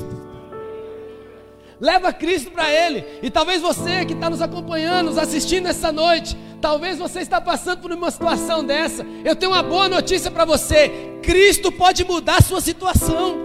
Leva 1.80 2.12
Cristo 2.12 2.50
para 2.50 2.68
ele. 2.72 3.04
E 3.22 3.30
talvez 3.30 3.62
você 3.62 4.04
que 4.04 4.14
está 4.14 4.28
nos 4.28 4.42
acompanhando, 4.42 5.06
nos 5.06 5.16
assistindo 5.16 5.68
essa 5.68 5.92
noite, 5.92 6.36
talvez 6.60 6.98
você 6.98 7.20
está 7.20 7.40
passando 7.40 7.82
por 7.82 7.92
uma 7.92 8.10
situação 8.10 8.64
dessa. 8.64 9.06
Eu 9.24 9.36
tenho 9.36 9.52
uma 9.52 9.62
boa 9.62 9.88
notícia 9.88 10.28
para 10.28 10.44
você: 10.44 10.90
Cristo 11.22 11.70
pode 11.70 12.04
mudar 12.04 12.38
a 12.38 12.42
sua 12.42 12.60
situação. 12.60 13.38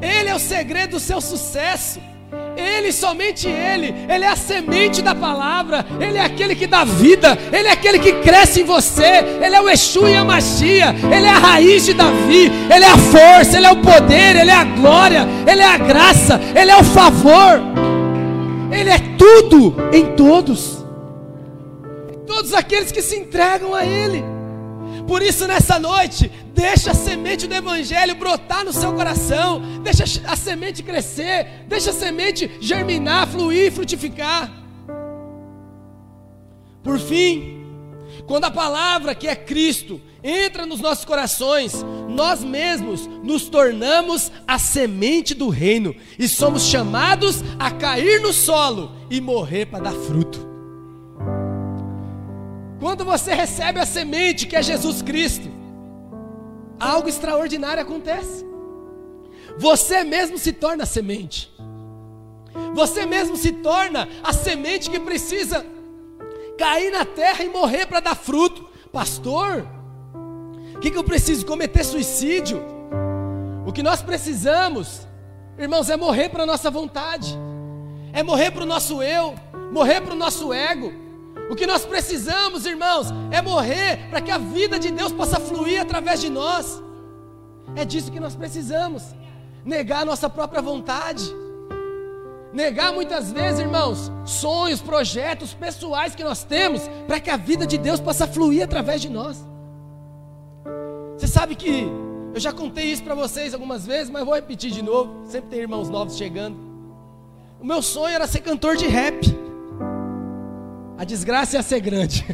Ele 0.00 0.30
é 0.30 0.34
o 0.34 0.38
segredo 0.38 0.92
do 0.92 1.00
seu 1.00 1.20
sucesso. 1.20 2.00
Ele, 2.56 2.92
somente 2.92 3.48
Ele, 3.48 3.94
Ele 4.08 4.24
é 4.24 4.28
a 4.28 4.36
semente 4.36 5.02
da 5.02 5.14
palavra, 5.14 5.84
Ele 6.00 6.18
é 6.18 6.24
aquele 6.24 6.54
que 6.54 6.66
dá 6.66 6.84
vida, 6.84 7.36
Ele 7.52 7.68
é 7.68 7.72
aquele 7.72 7.98
que 7.98 8.12
cresce 8.14 8.60
em 8.60 8.64
você, 8.64 9.24
Ele 9.42 9.54
é 9.54 9.60
o 9.60 9.68
Exu 9.68 10.08
e 10.08 10.14
a 10.14 10.24
Machia, 10.24 10.94
Ele 11.04 11.26
é 11.26 11.30
a 11.30 11.38
raiz 11.38 11.84
de 11.84 11.94
Davi, 11.94 12.50
Ele 12.72 12.84
é 12.84 12.90
a 12.90 12.98
força, 12.98 13.56
Ele 13.56 13.66
é 13.66 13.70
o 13.72 13.76
poder, 13.76 14.36
Ele 14.36 14.50
é 14.50 14.54
a 14.54 14.64
glória, 14.64 15.26
Ele 15.46 15.62
é 15.62 15.66
a 15.66 15.78
graça, 15.78 16.40
Ele 16.54 16.70
é 16.70 16.76
o 16.76 16.84
favor, 16.84 17.60
Ele 18.70 18.90
é 18.90 18.98
tudo 19.18 19.76
em 19.92 20.14
todos, 20.14 20.84
todos 22.26 22.54
aqueles 22.54 22.92
que 22.92 23.02
se 23.02 23.16
entregam 23.16 23.74
a 23.74 23.84
Ele. 23.84 24.33
Por 25.06 25.22
isso, 25.22 25.46
nessa 25.46 25.78
noite, 25.78 26.30
deixa 26.54 26.92
a 26.92 26.94
semente 26.94 27.46
do 27.46 27.54
Evangelho 27.54 28.14
brotar 28.14 28.64
no 28.64 28.72
seu 28.72 28.92
coração, 28.94 29.60
deixa 29.82 30.04
a 30.26 30.34
semente 30.34 30.82
crescer, 30.82 31.64
deixa 31.68 31.90
a 31.90 31.92
semente 31.92 32.50
germinar, 32.60 33.28
fluir, 33.28 33.70
frutificar. 33.70 34.50
Por 36.82 36.98
fim, 36.98 37.64
quando 38.26 38.44
a 38.44 38.50
palavra 38.50 39.14
que 39.14 39.28
é 39.28 39.36
Cristo 39.36 40.00
entra 40.22 40.64
nos 40.64 40.80
nossos 40.80 41.04
corações, 41.04 41.84
nós 42.08 42.42
mesmos 42.42 43.06
nos 43.22 43.48
tornamos 43.48 44.32
a 44.46 44.58
semente 44.58 45.34
do 45.34 45.50
reino 45.50 45.94
e 46.18 46.26
somos 46.26 46.64
chamados 46.64 47.42
a 47.58 47.70
cair 47.70 48.20
no 48.20 48.32
solo 48.32 48.92
e 49.10 49.20
morrer 49.20 49.66
para 49.66 49.84
dar 49.84 49.94
fruto. 49.94 50.53
Quando 52.84 53.02
você 53.02 53.32
recebe 53.32 53.80
a 53.80 53.86
semente 53.86 54.46
que 54.46 54.54
é 54.54 54.62
Jesus 54.62 55.00
Cristo, 55.00 55.48
algo 56.78 57.08
extraordinário 57.08 57.82
acontece. 57.82 58.44
Você 59.56 60.04
mesmo 60.04 60.36
se 60.36 60.52
torna 60.52 60.84
semente. 60.84 61.50
Você 62.74 63.06
mesmo 63.06 63.38
se 63.38 63.52
torna 63.52 64.06
a 64.22 64.34
semente 64.34 64.90
que 64.90 65.00
precisa 65.00 65.64
cair 66.58 66.92
na 66.92 67.06
terra 67.06 67.42
e 67.42 67.48
morrer 67.48 67.86
para 67.86 68.00
dar 68.00 68.14
fruto. 68.14 68.68
Pastor, 68.92 69.66
o 70.76 70.78
que, 70.78 70.90
que 70.90 70.98
eu 70.98 71.04
preciso? 71.04 71.46
Cometer 71.46 71.84
suicídio? 71.84 72.62
O 73.66 73.72
que 73.72 73.82
nós 73.82 74.02
precisamos, 74.02 75.08
irmãos, 75.58 75.88
é 75.88 75.96
morrer 75.96 76.28
para 76.28 76.42
a 76.42 76.46
nossa 76.46 76.70
vontade, 76.70 77.34
é 78.12 78.22
morrer 78.22 78.50
para 78.50 78.62
o 78.62 78.66
nosso 78.66 79.02
eu, 79.02 79.34
morrer 79.72 80.02
para 80.02 80.12
o 80.12 80.18
nosso 80.18 80.52
ego. 80.52 81.03
O 81.50 81.54
que 81.54 81.66
nós 81.66 81.84
precisamos, 81.84 82.64
irmãos, 82.64 83.08
é 83.30 83.42
morrer 83.42 84.08
para 84.08 84.20
que 84.20 84.30
a 84.30 84.38
vida 84.38 84.78
de 84.78 84.90
Deus 84.90 85.12
possa 85.12 85.38
fluir 85.38 85.80
através 85.80 86.20
de 86.20 86.30
nós. 86.30 86.82
É 87.76 87.84
disso 87.84 88.10
que 88.10 88.20
nós 88.20 88.34
precisamos. 88.34 89.02
Negar 89.64 90.02
a 90.02 90.04
nossa 90.04 90.28
própria 90.28 90.62
vontade. 90.62 91.24
Negar 92.52 92.92
muitas 92.92 93.32
vezes, 93.32 93.60
irmãos, 93.60 94.12
sonhos, 94.24 94.80
projetos 94.80 95.52
pessoais 95.52 96.14
que 96.14 96.22
nós 96.22 96.44
temos 96.44 96.82
para 97.06 97.18
que 97.18 97.28
a 97.28 97.36
vida 97.36 97.66
de 97.66 97.76
Deus 97.76 98.00
possa 98.00 98.26
fluir 98.26 98.62
através 98.62 99.02
de 99.02 99.08
nós. 99.08 99.44
Você 101.18 101.26
sabe 101.26 101.56
que 101.56 101.88
eu 102.32 102.40
já 102.40 102.52
contei 102.52 102.86
isso 102.86 103.02
para 103.02 103.14
vocês 103.14 103.54
algumas 103.54 103.86
vezes, 103.86 104.08
mas 104.10 104.24
vou 104.24 104.34
repetir 104.34 104.70
de 104.70 104.82
novo. 104.82 105.24
Sempre 105.26 105.50
tem 105.50 105.60
irmãos 105.60 105.88
novos 105.88 106.16
chegando. 106.16 106.56
O 107.60 107.66
meu 107.66 107.80
sonho 107.80 108.14
era 108.14 108.26
ser 108.26 108.40
cantor 108.40 108.76
de 108.76 108.86
rap. 108.86 109.43
A 110.96 111.04
desgraça 111.04 111.56
ia 111.56 111.62
ser 111.62 111.80
grande. 111.80 112.24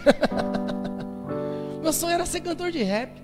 meu 1.83 1.93
sonho 1.93 2.15
era 2.15 2.27
ser 2.27 2.41
cantor 2.41 2.71
de 2.71 2.83
rap. 2.83 3.21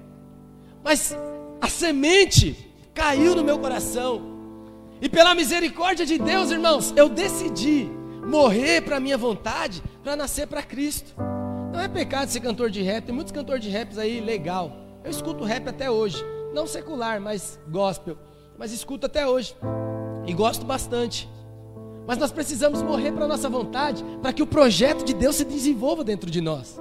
Mas 0.83 1.16
a 1.61 1.68
semente 1.68 2.72
caiu 2.94 3.35
no 3.35 3.44
meu 3.44 3.59
coração. 3.59 4.37
E 5.01 5.09
pela 5.09 5.35
misericórdia 5.35 6.07
de 6.07 6.18
Deus, 6.18 6.51
irmãos, 6.51 6.92
eu 6.96 7.09
decidi 7.09 7.88
morrer 8.27 8.81
para 8.81 8.99
minha 8.99 9.18
vontade, 9.18 9.83
para 10.03 10.16
nascer 10.16 10.46
para 10.46 10.62
Cristo. 10.62 11.14
Não 11.72 11.81
é 11.81 11.88
pecado 11.88 12.31
ser 12.31 12.40
cantor 12.40 12.70
de 12.70 12.83
rap. 12.83 13.05
Tem 13.05 13.14
muitos 13.14 13.33
cantores 13.33 13.62
de 13.62 13.70
raps 13.70 13.99
aí 13.99 14.20
legal. 14.20 14.72
Eu 15.05 15.11
escuto 15.11 15.44
rap 15.44 15.68
até 15.68 15.90
hoje, 15.90 16.25
não 16.55 16.66
secular, 16.66 17.20
mas 17.20 17.61
gospel. 17.68 18.16
Mas 18.59 18.72
escuto 18.72 19.05
até 19.07 19.27
hoje 19.27 19.55
e 20.27 20.33
gosto 20.33 20.64
bastante. 20.64 21.29
Mas 22.07 22.19
nós 22.19 22.31
precisamos 22.31 22.83
morrer 22.83 23.12
para 23.12 23.25
a 23.25 23.29
nossa 23.29 23.49
vontade, 23.49 24.05
para 24.23 24.33
que 24.33 24.42
o 24.42 24.47
projeto 24.47 25.05
de 25.05 25.12
Deus 25.12 25.37
se 25.37 25.45
desenvolva 25.45 26.05
dentro 26.05 26.31
de 26.31 26.40
nós. 26.40 26.81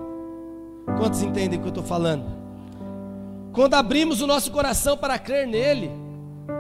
Quantos 0.98 1.22
entendem 1.22 1.58
o 1.58 1.62
que 1.62 1.68
eu 1.68 1.70
estou 1.70 1.84
falando? 1.84 2.26
Quando 3.52 3.74
abrimos 3.74 4.22
o 4.22 4.28
nosso 4.28 4.52
coração 4.52 4.98
para 4.98 5.18
crer 5.18 5.48
nele, 5.48 5.90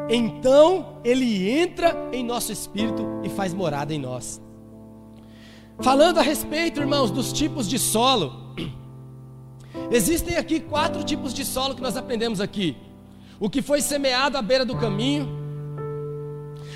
então 0.10 0.99
ele 1.04 1.49
entra 1.49 1.95
em 2.12 2.23
nosso 2.23 2.51
espírito 2.51 3.06
e 3.23 3.30
faz 3.30 3.54
morada 3.54 3.93
em 3.93 3.99
nós. 3.99 4.41
Falando 5.80 6.19
a 6.19 6.21
respeito, 6.21 6.80
irmãos, 6.80 7.12
dos 7.12 7.34
tipos 7.34 7.67
de 7.67 7.78
solo, 7.78 8.56
existem 9.91 10.38
aqui 10.38 10.60
quatro 10.60 11.04
tipos 11.04 11.34
de 11.34 11.43
solo 11.43 11.75
que 11.75 11.82
nós 11.82 11.97
aprendemos 11.97 12.39
aqui: 12.39 12.78
o 13.39 13.49
que 13.49 13.62
foi 13.62 13.82
semeado 13.82 14.38
à 14.38 14.41
beira 14.41 14.65
do 14.65 14.75
caminho, 14.78 15.44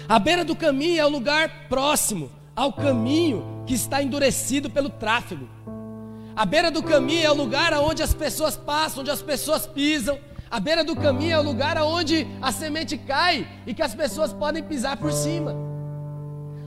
a 0.10 0.18
beira 0.18 0.44
do 0.44 0.56
caminho 0.56 1.00
é 1.00 1.06
o 1.06 1.10
lugar 1.10 1.68
próximo 1.70 2.32
ao 2.56 2.74
caminho 2.74 3.64
que 3.68 3.76
está 3.76 4.02
endurecido 4.02 4.68
pelo 4.68 4.90
tráfego. 4.90 5.48
A 6.36 6.46
beira 6.48 6.72
do 6.72 6.82
caminho 6.82 7.28
é 7.28 7.30
o 7.30 7.36
lugar 7.36 7.72
onde 7.74 8.02
as 8.02 8.12
pessoas 8.12 8.58
passam, 8.58 9.02
onde 9.02 9.12
as 9.12 9.22
pessoas 9.22 9.68
pisam. 9.68 10.18
A 10.50 10.60
beira 10.60 10.84
do 10.84 10.96
caminho 10.96 11.34
é 11.34 11.40
o 11.40 11.44
lugar 11.44 11.78
onde 11.78 12.26
a 12.42 12.52
semente 12.52 12.98
cai 12.98 13.48
e 13.68 13.74
que 13.74 13.84
as 13.84 13.94
pessoas 13.94 14.34
podem 14.34 14.64
pisar 14.64 14.98
por 14.98 15.12
cima. 15.12 15.56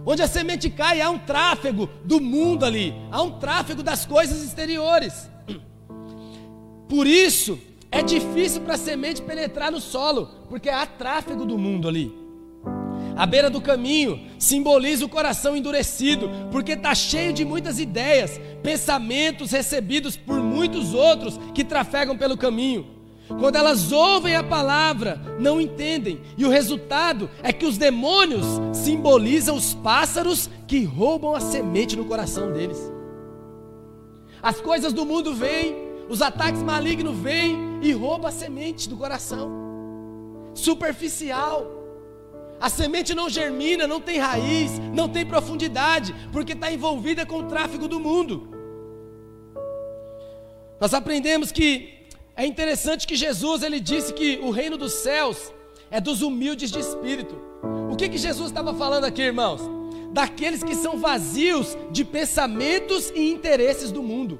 Onde 0.07 0.23
a 0.23 0.29
semente 0.29 0.71
cai, 0.71 1.01
há 1.01 1.11
um 1.11 1.19
tráfego 1.19 1.91
do 2.05 2.21
mundo 2.21 2.65
ali, 2.65 2.95
há 3.11 3.21
um 3.23 3.41
tráfego 3.41 3.83
das 3.83 4.07
coisas 4.07 4.45
exteriores. 4.45 5.29
Por 6.89 7.09
isso, 7.09 7.59
é 7.91 8.03
difícil 8.03 8.63
para 8.63 8.75
a 8.75 8.79
semente 8.79 9.21
penetrar 9.21 9.73
no 9.73 9.81
solo, 9.81 10.29
porque 10.49 10.71
há 10.71 10.87
tráfego 10.87 11.45
do 11.45 11.59
mundo 11.59 11.89
ali. 11.89 12.22
A 13.17 13.27
beira 13.27 13.51
do 13.51 13.61
caminho 13.61 14.21
simboliza 14.39 15.05
o 15.05 15.09
coração 15.09 15.57
endurecido, 15.57 16.31
porque 16.51 16.73
está 16.73 16.95
cheio 16.95 17.33
de 17.33 17.45
muitas 17.45 17.79
ideias, 17.79 18.41
pensamentos 18.63 19.51
recebidos 19.51 20.17
por 20.17 20.41
muitos 20.41 20.95
outros 20.95 21.39
que 21.55 21.65
trafegam 21.65 22.17
pelo 22.17 22.37
caminho. 22.37 22.87
Quando 23.39 23.57
elas 23.57 23.93
ouvem 23.93 24.35
a 24.35 24.43
palavra, 24.43 25.21
não 25.39 25.61
entendem, 25.61 26.21
e 26.37 26.45
o 26.45 26.51
resultado 26.51 27.31
é 27.43 27.53
que 27.53 27.65
os 27.65 27.79
demônios 27.79 28.45
simbolizam 28.73 29.57
os 29.57 29.75
pássaros 29.75 30.51
que 30.67 30.85
roubam 30.85 31.35
a 31.35 31.41
semente 31.41 31.97
no 31.97 32.05
coração 32.05 32.53
deles. 32.53 32.79
As 34.43 34.61
coisas 34.61 34.93
do 34.93 35.07
mundo 35.07 35.35
vêm, 35.35 35.77
os 36.09 36.21
ataques 36.21 36.63
malignos 36.63 37.17
vêm 37.17 37.79
e 37.81 37.93
roubam 37.93 38.29
a 38.29 38.33
semente 38.33 38.89
do 38.89 38.97
coração. 38.97 39.51
Superficial. 40.55 41.82
A 42.63 42.69
semente 42.69 43.13
não 43.13 43.29
germina, 43.29 43.89
não 43.89 44.01
tem 44.01 44.19
raiz, 44.19 44.79
não 44.95 45.09
tem 45.09 45.27
profundidade, 45.27 46.15
porque 46.31 46.53
está 46.53 46.71
envolvida 46.71 47.27
com 47.27 47.41
o 47.41 47.49
tráfego 47.49 47.89
do 47.89 47.99
mundo. 47.99 48.49
Nós 50.81 50.95
aprendemos 50.95 51.51
que 51.51 52.07
é 52.37 52.47
interessante 52.47 53.05
que 53.05 53.17
Jesus 53.17 53.65
ele 53.65 53.81
disse 53.81 54.13
que 54.13 54.39
o 54.41 54.53
reino 54.53 54.77
dos 54.77 54.93
céus 54.93 55.53
é 55.91 56.01
dos 56.01 56.23
humildes 56.23 56.71
de 56.71 56.79
espírito. 56.79 57.37
O 57.91 57.97
que, 57.97 58.09
que 58.09 58.17
Jesus 58.17 58.51
estava 58.51 58.73
falando 58.73 59.07
aqui, 59.07 59.23
irmãos? 59.23 59.61
Daqueles 60.13 60.63
que 60.63 60.77
são 60.77 60.99
vazios 60.99 61.77
de 61.91 62.05
pensamentos 62.05 63.11
e 63.11 63.33
interesses 63.33 63.91
do 63.91 64.05
mundo. 64.05 64.39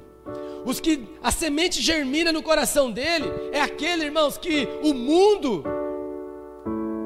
Os 0.65 0.79
que 0.79 1.09
a 1.21 1.29
semente 1.29 1.81
germina 1.81 2.31
no 2.31 2.41
coração 2.41 2.89
dele 2.89 3.25
é 3.51 3.59
aquele, 3.59 4.05
irmãos, 4.05 4.37
que 4.37 4.65
o 4.81 4.93
mundo 4.93 5.65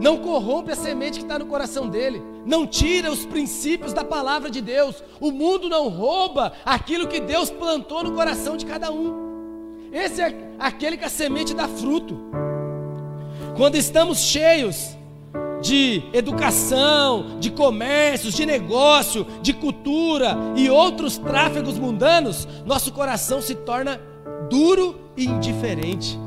não 0.08 0.20
corrompe 0.20 0.72
a 0.72 0.76
semente 0.76 1.20
que 1.20 1.26
está 1.26 1.38
no 1.38 1.48
coração 1.48 1.90
dele, 1.90 2.24
não 2.46 2.66
tira 2.66 3.12
os 3.12 3.26
princípios 3.26 3.92
da 3.92 4.06
palavra 4.06 4.50
de 4.50 4.62
Deus, 4.62 5.04
o 5.20 5.32
mundo 5.32 5.68
não 5.68 5.90
rouba 5.90 6.54
aquilo 6.64 7.10
que 7.10 7.20
Deus 7.20 7.50
plantou 7.50 8.06
no 8.06 8.14
coração 8.14 8.56
de 8.56 8.66
cada 8.66 8.90
um. 8.90 9.90
Esse 9.92 10.22
é 10.22 10.34
aquele 10.58 10.96
que 10.96 11.04
a 11.04 11.10
semente 11.10 11.54
dá 11.54 11.68
fruto. 11.68 12.18
Quando 13.58 13.76
estamos 13.76 14.20
cheios 14.20 14.96
de 15.62 16.02
educação, 16.14 17.38
de 17.38 17.52
comércios, 17.52 18.34
de 18.34 18.46
negócio, 18.46 19.28
de 19.42 19.52
cultura 19.52 20.38
e 20.56 20.70
outros 20.70 21.18
tráfegos 21.18 21.78
mundanos, 21.78 22.48
nosso 22.66 22.94
coração 22.94 23.42
se 23.42 23.56
torna 23.56 24.00
duro 24.50 25.02
e 25.18 25.26
indiferente. 25.26 26.18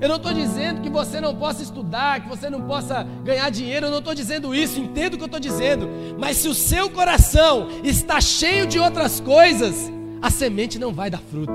Eu 0.00 0.08
não 0.08 0.16
estou 0.16 0.32
dizendo 0.32 0.80
que 0.80 0.88
você 0.88 1.20
não 1.20 1.34
possa 1.34 1.62
estudar, 1.62 2.20
que 2.20 2.28
você 2.28 2.48
não 2.48 2.62
possa 2.62 3.04
ganhar 3.24 3.50
dinheiro, 3.50 3.86
eu 3.86 3.90
não 3.90 3.98
estou 3.98 4.14
dizendo 4.14 4.54
isso, 4.54 4.78
entendo 4.78 5.14
o 5.14 5.16
que 5.16 5.22
eu 5.22 5.26
estou 5.26 5.40
dizendo, 5.40 5.88
mas 6.18 6.36
se 6.36 6.48
o 6.48 6.54
seu 6.54 6.88
coração 6.88 7.68
está 7.82 8.20
cheio 8.20 8.66
de 8.66 8.78
outras 8.78 9.18
coisas, 9.18 9.90
a 10.22 10.30
semente 10.30 10.78
não 10.78 10.92
vai 10.92 11.10
dar 11.10 11.18
fruto. 11.18 11.52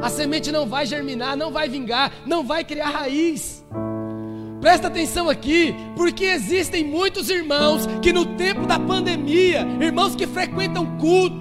A 0.00 0.08
semente 0.08 0.50
não 0.50 0.66
vai 0.66 0.86
germinar, 0.86 1.36
não 1.36 1.52
vai 1.52 1.68
vingar, 1.68 2.10
não 2.26 2.42
vai 2.42 2.64
criar 2.64 2.88
raiz. 2.88 3.64
Presta 4.60 4.86
atenção 4.86 5.28
aqui, 5.28 5.74
porque 5.96 6.24
existem 6.24 6.84
muitos 6.84 7.28
irmãos 7.28 7.86
que 8.00 8.12
no 8.12 8.24
tempo 8.24 8.66
da 8.66 8.78
pandemia, 8.78 9.66
irmãos 9.80 10.14
que 10.14 10.26
frequentam 10.26 10.98
culto, 10.98 11.36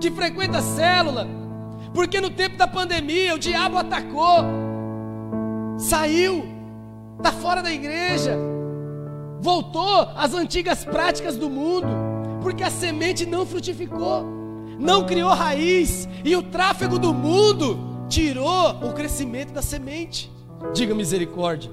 que 0.00 0.10
frequentam 0.10 0.60
célula, 0.60 1.26
porque 1.94 2.20
no 2.20 2.30
tempo 2.30 2.56
da 2.56 2.66
pandemia 2.66 3.34
o 3.34 3.38
diabo 3.38 3.78
atacou, 3.78 4.67
saiu, 5.78 6.44
está 7.16 7.32
fora 7.32 7.62
da 7.62 7.72
igreja, 7.72 8.36
voltou 9.40 10.08
às 10.16 10.34
antigas 10.34 10.84
práticas 10.84 11.36
do 11.36 11.48
mundo, 11.48 11.86
porque 12.42 12.62
a 12.62 12.70
semente 12.70 13.24
não 13.24 13.46
frutificou, 13.46 14.24
não 14.78 15.06
criou 15.06 15.30
raiz, 15.30 16.08
e 16.24 16.36
o 16.36 16.42
tráfego 16.42 16.98
do 16.98 17.14
mundo 17.14 17.78
tirou 18.08 18.70
o 18.82 18.92
crescimento 18.92 19.52
da 19.52 19.62
semente. 19.62 20.30
Diga 20.74 20.94
misericórdia. 20.94 21.70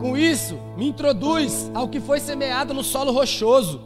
Com 0.00 0.16
isso, 0.16 0.58
me 0.76 0.88
introduz 0.88 1.70
ao 1.74 1.88
que 1.88 2.00
foi 2.00 2.20
semeado 2.20 2.72
no 2.72 2.82
solo 2.82 3.12
rochoso. 3.12 3.82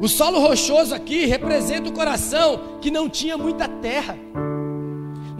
O 0.00 0.08
solo 0.08 0.38
rochoso 0.38 0.94
aqui 0.94 1.26
representa 1.26 1.88
o 1.88 1.92
coração 1.92 2.78
que 2.80 2.90
não 2.90 3.08
tinha 3.08 3.36
muita 3.36 3.66
terra. 3.66 4.16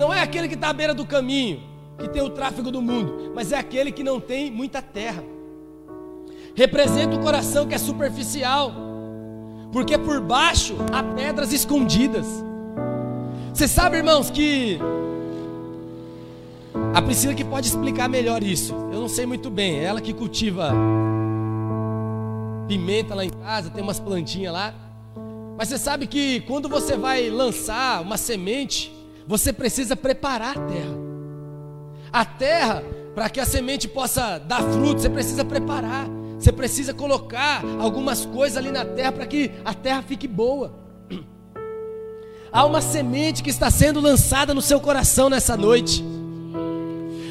Não 0.01 0.15
é 0.15 0.23
aquele 0.23 0.49
que 0.49 0.55
está 0.55 0.71
à 0.71 0.73
beira 0.73 0.95
do 0.95 1.05
caminho, 1.05 1.61
que 1.99 2.09
tem 2.09 2.23
o 2.23 2.31
tráfego 2.31 2.71
do 2.71 2.81
mundo, 2.81 3.33
mas 3.35 3.53
é 3.53 3.59
aquele 3.59 3.93
que 3.93 4.03
não 4.03 4.19
tem 4.19 4.51
muita 4.51 4.81
terra. 4.81 5.23
Representa 6.55 7.17
o 7.17 7.21
coração 7.21 7.69
que 7.69 7.75
é 7.75 7.79
superficial, 7.79 8.73
porque 9.71 9.99
por 9.99 10.19
baixo 10.23 10.75
há 10.91 11.03
pedras 11.03 11.53
escondidas. 11.53 12.27
Você 13.53 13.69
sabe, 13.69 13.99
irmãos, 13.99 14.31
que 14.31 14.79
a 16.95 17.03
Priscila 17.03 17.35
que 17.35 17.45
pode 17.45 17.69
explicar 17.69 18.09
melhor 18.09 18.43
isso. 18.43 18.73
Eu 18.91 19.01
não 19.01 19.09
sei 19.09 19.27
muito 19.27 19.51
bem. 19.51 19.81
É 19.81 19.85
ela 19.85 20.01
que 20.01 20.15
cultiva 20.15 20.73
pimenta 22.67 23.15
lá 23.15 23.23
em 23.23 23.29
casa, 23.29 23.69
tem 23.69 23.83
umas 23.83 24.01
plantinhas 24.01 24.55
lá. 24.55 24.73
Mas 25.59 25.69
você 25.69 25.77
sabe 25.77 26.07
que 26.07 26.41
quando 26.41 26.71
você 26.71 26.97
vai 26.97 27.29
lançar 27.29 28.01
uma 28.01 28.17
semente, 28.17 28.99
você 29.31 29.53
precisa 29.53 29.95
preparar 29.95 30.59
a 30.59 30.61
terra. 30.61 30.99
A 32.13 32.25
terra, 32.25 32.83
para 33.15 33.31
que 33.31 33.39
a 33.39 33.45
semente 33.47 33.87
possa 33.87 34.39
dar 34.39 34.61
fruto, 34.61 35.01
você 35.01 35.09
precisa 35.09 35.45
preparar. 35.45 36.09
Você 36.37 36.51
precisa 36.51 36.93
colocar 36.93 37.63
algumas 37.79 38.27
coisas 38.27 38.59
ali 38.59 38.73
na 38.73 38.85
terra 38.85 39.13
para 39.13 39.27
que 39.29 39.53
a 39.65 39.73
terra 39.73 40.03
fique 40.03 40.27
boa. 40.27 40.75
Há 42.51 42.65
uma 42.65 42.81
semente 42.81 43.41
que 43.41 43.51
está 43.51 43.71
sendo 43.71 44.01
lançada 44.01 44.53
no 44.53 44.61
seu 44.61 44.81
coração 44.81 45.31
nessa 45.31 45.57
noite. 45.57 46.05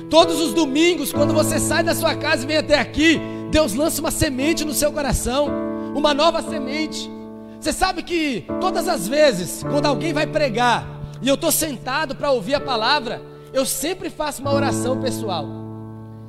Todos 0.09 0.39
os 0.39 0.53
domingos, 0.53 1.11
quando 1.11 1.33
você 1.33 1.59
sai 1.59 1.83
da 1.83 1.93
sua 1.93 2.15
casa 2.15 2.45
e 2.45 2.47
vem 2.47 2.55
até 2.55 2.79
aqui, 2.79 3.19
Deus 3.51 3.73
lança 3.73 3.99
uma 3.99 4.09
semente 4.09 4.63
no 4.63 4.73
seu 4.73 4.93
coração, 4.93 5.49
uma 5.93 6.13
nova 6.13 6.41
semente. 6.41 7.11
Você 7.59 7.73
sabe 7.73 8.03
que 8.03 8.45
todas 8.61 8.87
as 8.87 9.05
vezes, 9.05 9.63
quando 9.63 9.85
alguém 9.85 10.13
vai 10.13 10.25
pregar 10.25 10.98
e 11.21 11.27
eu 11.27 11.35
estou 11.35 11.51
sentado 11.51 12.15
para 12.15 12.31
ouvir 12.31 12.55
a 12.55 12.59
palavra, 12.59 13.21
eu 13.51 13.65
sempre 13.65 14.09
faço 14.09 14.41
uma 14.41 14.53
oração 14.53 14.99
pessoal. 14.99 15.47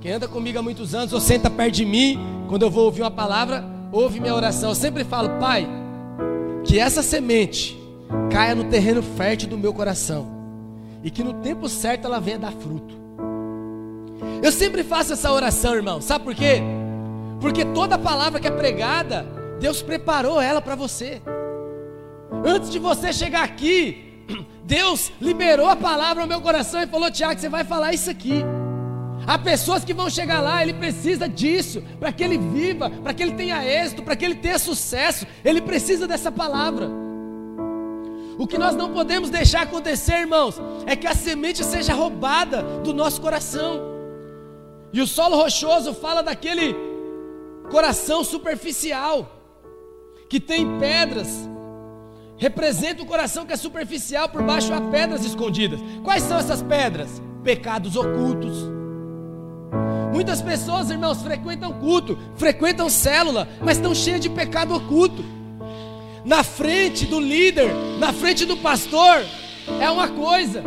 Quem 0.00 0.12
anda 0.12 0.26
comigo 0.26 0.58
há 0.58 0.62
muitos 0.62 0.94
anos 0.94 1.12
ou 1.12 1.20
senta 1.20 1.50
perto 1.50 1.74
de 1.74 1.84
mim, 1.84 2.18
quando 2.48 2.62
eu 2.62 2.70
vou 2.70 2.84
ouvir 2.84 3.02
uma 3.02 3.10
palavra, 3.10 3.64
ouve 3.92 4.18
minha 4.18 4.34
oração. 4.34 4.70
Eu 4.70 4.74
sempre 4.74 5.04
falo, 5.04 5.38
Pai, 5.38 5.68
que 6.64 6.78
essa 6.78 7.02
semente 7.02 7.78
caia 8.30 8.54
no 8.54 8.64
terreno 8.64 9.02
fértil 9.02 9.48
do 9.48 9.58
meu 9.58 9.72
coração 9.72 10.26
e 11.02 11.10
que 11.10 11.22
no 11.22 11.34
tempo 11.34 11.68
certo 11.68 12.06
ela 12.06 12.20
venha 12.20 12.38
dar 12.38 12.52
fruto. 12.52 12.98
Eu 14.42 14.50
sempre 14.50 14.82
faço 14.82 15.12
essa 15.12 15.30
oração, 15.30 15.74
irmão. 15.74 16.00
Sabe 16.00 16.24
por 16.24 16.34
quê? 16.34 16.62
Porque 17.40 17.64
toda 17.64 17.98
palavra 17.98 18.40
que 18.40 18.48
é 18.48 18.50
pregada, 18.50 19.26
Deus 19.60 19.82
preparou 19.82 20.40
ela 20.40 20.60
para 20.60 20.74
você. 20.74 21.20
Antes 22.44 22.70
de 22.70 22.78
você 22.78 23.12
chegar 23.12 23.44
aqui, 23.44 24.09
Deus 24.64 25.12
liberou 25.20 25.68
a 25.68 25.76
palavra 25.76 26.22
no 26.22 26.28
meu 26.28 26.40
coração 26.40 26.82
e 26.82 26.86
falou: 26.86 27.10
Tiago, 27.10 27.40
você 27.40 27.48
vai 27.48 27.64
falar 27.64 27.92
isso 27.92 28.10
aqui. 28.10 28.44
Há 29.26 29.38
pessoas 29.38 29.84
que 29.84 29.92
vão 29.92 30.08
chegar 30.08 30.40
lá, 30.40 30.62
ele 30.62 30.74
precisa 30.74 31.28
disso, 31.28 31.82
para 31.98 32.12
que 32.12 32.24
ele 32.24 32.38
viva, 32.38 32.88
para 32.90 33.12
que 33.12 33.22
ele 33.22 33.32
tenha 33.32 33.64
êxito, 33.64 34.02
para 34.02 34.16
que 34.16 34.24
ele 34.24 34.36
tenha 34.36 34.58
sucesso. 34.58 35.26
Ele 35.44 35.60
precisa 35.60 36.06
dessa 36.06 36.32
palavra. 36.32 36.88
O 38.38 38.46
que 38.46 38.56
nós 38.56 38.74
não 38.74 38.92
podemos 38.92 39.28
deixar 39.28 39.62
acontecer, 39.62 40.20
irmãos, 40.20 40.58
é 40.86 40.96
que 40.96 41.06
a 41.06 41.14
semente 41.14 41.62
seja 41.62 41.92
roubada 41.92 42.62
do 42.82 42.94
nosso 42.94 43.20
coração. 43.20 43.82
E 44.92 45.00
o 45.02 45.06
solo 45.06 45.36
rochoso 45.36 45.92
fala 45.92 46.22
daquele 46.22 46.74
coração 47.70 48.24
superficial, 48.24 49.30
que 50.28 50.40
tem 50.40 50.78
pedras, 50.78 51.49
representa 52.40 53.02
o 53.02 53.06
coração 53.06 53.46
que 53.46 53.52
é 53.52 53.56
superficial, 53.56 54.28
por 54.28 54.42
baixo 54.42 54.72
há 54.72 54.80
pedras 54.80 55.24
escondidas. 55.24 55.78
Quais 56.02 56.24
são 56.24 56.38
essas 56.38 56.62
pedras? 56.62 57.22
Pecados 57.44 57.94
ocultos. 57.94 58.56
Muitas 60.12 60.42
pessoas, 60.42 60.90
irmãos, 60.90 61.22
frequentam 61.22 61.72
culto, 61.74 62.18
frequentam 62.34 62.88
célula, 62.88 63.46
mas 63.60 63.76
estão 63.76 63.94
cheias 63.94 64.20
de 64.20 64.28
pecado 64.28 64.74
oculto 64.74 65.22
na 66.24 66.42
frente 66.42 67.06
do 67.06 67.20
líder, 67.20 67.72
na 67.98 68.12
frente 68.12 68.44
do 68.44 68.56
pastor, 68.56 69.24
é 69.80 69.90
uma 69.90 70.08
coisa, 70.08 70.62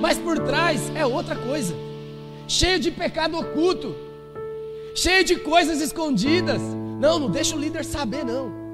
mas 0.00 0.18
por 0.18 0.38
trás 0.38 0.90
é 0.94 1.04
outra 1.04 1.36
coisa. 1.36 1.74
Cheio 2.46 2.78
de 2.78 2.90
pecado 2.90 3.38
oculto, 3.38 3.94
cheio 4.94 5.24
de 5.24 5.36
coisas 5.36 5.80
escondidas. 5.80 6.60
Não, 7.00 7.18
não 7.18 7.30
deixa 7.30 7.54
o 7.54 7.58
líder 7.58 7.84
saber, 7.84 8.24
não. 8.24 8.67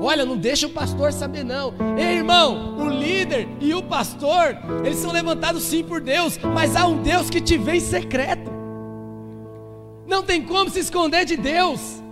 Olha, 0.00 0.26
não 0.26 0.36
deixa 0.36 0.66
o 0.66 0.70
pastor 0.70 1.12
saber, 1.12 1.44
não. 1.44 1.72
Ei, 1.96 2.16
irmão, 2.16 2.76
o 2.76 2.88
líder 2.88 3.48
e 3.60 3.72
o 3.72 3.82
pastor, 3.82 4.56
eles 4.84 4.98
são 4.98 5.12
levantados 5.12 5.62
sim 5.62 5.82
por 5.82 6.00
Deus, 6.00 6.38
mas 6.38 6.76
há 6.76 6.86
um 6.86 7.02
Deus 7.02 7.30
que 7.30 7.40
te 7.40 7.56
vê 7.56 7.76
em 7.76 7.80
secreto. 7.80 8.50
Não 10.06 10.22
tem 10.22 10.42
como 10.42 10.70
se 10.70 10.80
esconder 10.80 11.24
de 11.24 11.36
Deus. 11.36 12.02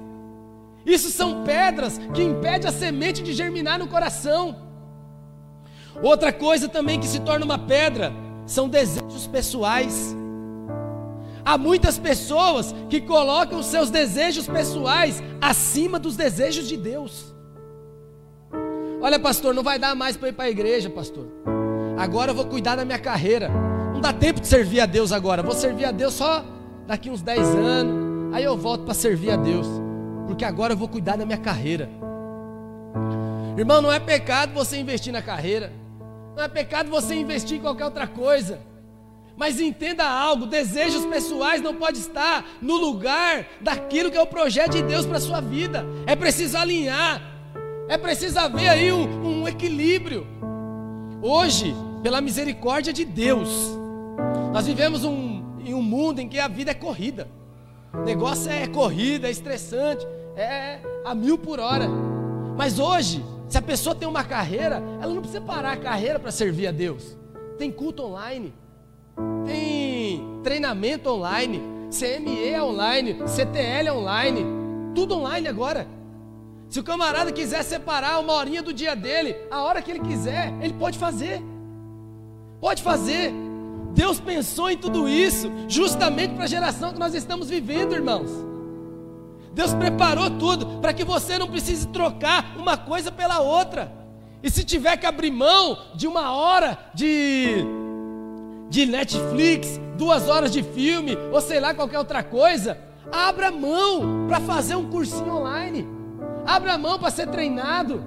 Isso 0.87 1.11
são 1.11 1.45
pedras 1.45 1.99
que 2.13 2.23
impedem 2.23 2.69
a 2.69 2.73
semente 2.73 3.23
de 3.23 3.33
germinar 3.33 3.79
no 3.79 3.89
coração. 3.89 4.57
Outra 6.03 6.33
coisa 6.33 6.69
também 6.69 6.99
que 6.99 7.07
se 7.07 7.21
torna 7.21 7.45
uma 7.45 7.59
pedra 7.59 8.13
são 8.47 8.69
desejos 8.69 9.27
pessoais. 9.27 10.15
Há 11.45 11.59
muitas 11.59 11.99
pessoas 11.99 12.75
que 12.89 13.01
colocam 13.01 13.63
seus 13.63 13.91
desejos 13.91 14.47
pessoais 14.47 15.23
acima 15.41 15.99
dos 15.99 16.17
desejos 16.17 16.67
de 16.67 16.77
Deus. 16.77 17.34
Olha, 19.05 19.19
pastor, 19.19 19.53
não 19.53 19.63
vai 19.63 19.79
dar 19.79 19.95
mais 19.95 20.17
para 20.17 20.31
ir 20.31 20.33
para 20.33 20.47
a 20.47 20.51
igreja, 20.51 20.89
pastor. 20.89 21.27
Agora 21.99 22.31
eu 22.31 22.35
vou 22.35 22.47
cuidar 22.47 22.75
da 22.75 22.87
minha 22.87 22.99
carreira. 22.99 23.51
Não 23.93 24.01
dá 24.01 24.15
tempo 24.15 24.41
de 24.41 24.47
servir 24.47 24.81
a 24.81 24.87
Deus 24.87 25.13
agora. 25.13 25.43
Vou 25.43 25.53
servir 25.53 25.85
a 25.85 25.91
Deus 25.91 26.15
só 26.15 26.43
daqui 26.87 27.11
uns 27.11 27.21
10 27.21 27.55
anos. 27.55 28.35
Aí 28.35 28.43
eu 28.43 28.57
volto 28.57 28.85
para 28.87 28.95
servir 28.95 29.31
a 29.31 29.37
Deus. 29.37 29.67
Porque 30.27 30.43
agora 30.43 30.73
eu 30.73 30.77
vou 30.79 30.89
cuidar 30.89 31.17
da 31.17 31.27
minha 31.27 31.37
carreira. 31.37 31.91
Irmão, 33.59 33.83
não 33.83 33.93
é 33.93 34.01
pecado 34.01 34.55
você 34.55 34.79
investir 34.79 35.13
na 35.13 35.21
carreira. 35.21 35.71
Não 36.35 36.43
é 36.43 36.49
pecado 36.49 36.89
você 36.89 37.15
investir 37.15 37.59
em 37.59 37.61
qualquer 37.61 37.85
outra 37.85 38.07
coisa. 38.07 38.59
Mas 39.37 39.61
entenda 39.61 40.09
algo, 40.09 40.47
desejos 40.47 41.05
pessoais 41.05 41.61
não 41.61 41.75
pode 41.75 41.99
estar 41.99 42.43
no 42.63 42.77
lugar 42.77 43.49
daquilo 43.61 44.11
que 44.11 44.17
é 44.17 44.23
o 44.23 44.27
projeto 44.27 44.73
de 44.73 44.83
Deus 44.83 45.05
para 45.05 45.19
a 45.19 45.21
sua 45.21 45.43
vida. 45.43 45.85
É 46.07 46.17
preciso 46.17 46.57
alinhar. 46.57 47.34
É 47.87 47.99
preciso 47.99 48.39
haver 48.39 48.69
aí 48.69 48.91
um, 48.93 49.43
um 49.43 49.49
equilíbrio. 49.49 50.27
Hoje, 51.21 51.75
pela 52.03 52.21
misericórdia 52.21 52.93
de 52.93 53.05
Deus, 53.05 53.49
nós 54.53 54.67
vivemos 54.67 55.05
um, 55.05 55.43
em 55.65 55.75
um 55.75 55.83
mundo 55.83 56.19
em 56.21 56.29
que 56.29 56.39
a 56.39 56.49
vida 56.49 56.71
é 56.71 56.75
corrida. 56.75 57.29
O 57.93 58.03
negócio 58.03 58.51
é 58.51 58.67
corrida, 58.67 59.29
é 59.29 59.31
estressante, 59.31 60.07
é 60.35 60.81
a 61.05 61.15
mil 61.15 61.37
por 61.37 61.61
hora. 61.61 61.87
Mas 62.57 62.79
hoje, 62.79 63.25
se 63.49 63.59
a 63.59 63.63
pessoa 63.63 63.95
tem 63.95 64.09
uma 64.09 64.25
carreira, 64.25 64.83
ela 65.01 65.13
não 65.13 65.21
precisa 65.21 65.41
parar 65.41 65.73
a 65.73 65.77
carreira 65.77 66.19
para 66.19 66.31
servir 66.31 66.67
a 66.67 66.73
Deus. 66.73 67.17
Tem 67.59 67.71
culto 67.71 68.03
online, 68.03 68.53
tem 69.45 70.41
treinamento 70.43 71.11
online, 71.11 71.63
CME 71.91 72.61
online, 72.61 73.19
CTL 73.29 73.91
online, 73.91 74.45
tudo 74.95 75.17
online 75.17 75.49
agora. 75.49 75.87
Se 76.75 76.81
o 76.81 76.83
camarada 76.83 77.31
quiser 77.31 77.63
separar 77.63 78.19
uma 78.19 78.33
horinha 78.33 78.61
do 78.61 78.73
dia 78.73 78.97
dele, 78.97 79.37
a 79.49 79.63
hora 79.63 79.81
que 79.81 79.93
ele 79.93 80.01
quiser, 80.01 80.53
ele 80.61 80.73
pode 80.73 80.99
fazer. 80.99 81.41
Pode 82.61 82.83
fazer. 82.83 83.33
Deus 83.93 84.19
pensou 84.19 84.69
em 84.69 84.77
tudo 84.77 85.09
isso 85.09 85.49
justamente 85.69 86.35
para 86.35 86.43
a 86.43 86.49
geração 86.49 86.93
que 86.93 86.99
nós 86.99 87.15
estamos 87.15 87.49
vivendo, 87.49 87.95
irmãos. 87.95 88.29
Deus 89.53 89.73
preparou 89.73 90.29
tudo 90.31 90.81
para 90.81 90.93
que 90.93 91.05
você 91.05 91.39
não 91.39 91.47
precise 91.47 91.87
trocar 91.87 92.57
uma 92.59 92.77
coisa 92.77 93.13
pela 93.13 93.39
outra. 93.39 93.93
E 94.43 94.51
se 94.51 94.65
tiver 94.65 94.97
que 94.97 95.07
abrir 95.07 95.31
mão 95.31 95.79
de 95.95 96.09
uma 96.09 96.33
hora 96.33 96.77
de, 96.93 97.65
de 98.69 98.85
Netflix, 98.85 99.81
duas 99.97 100.29
horas 100.29 100.51
de 100.51 100.65
filme, 100.65 101.17
ou 101.33 101.41
sei 101.41 101.61
lá, 101.61 101.73
qualquer 101.73 102.01
outra 102.01 102.25
coisa, 102.25 102.77
abra 103.13 103.53
mão 103.53 104.27
para 104.27 104.41
fazer 104.41 104.75
um 104.75 104.91
cursinho 104.91 105.37
online. 105.37 105.94
Abra 106.47 106.77
mão 106.79 106.99
para 106.99 107.11
ser 107.11 107.29
treinado. 107.29 108.03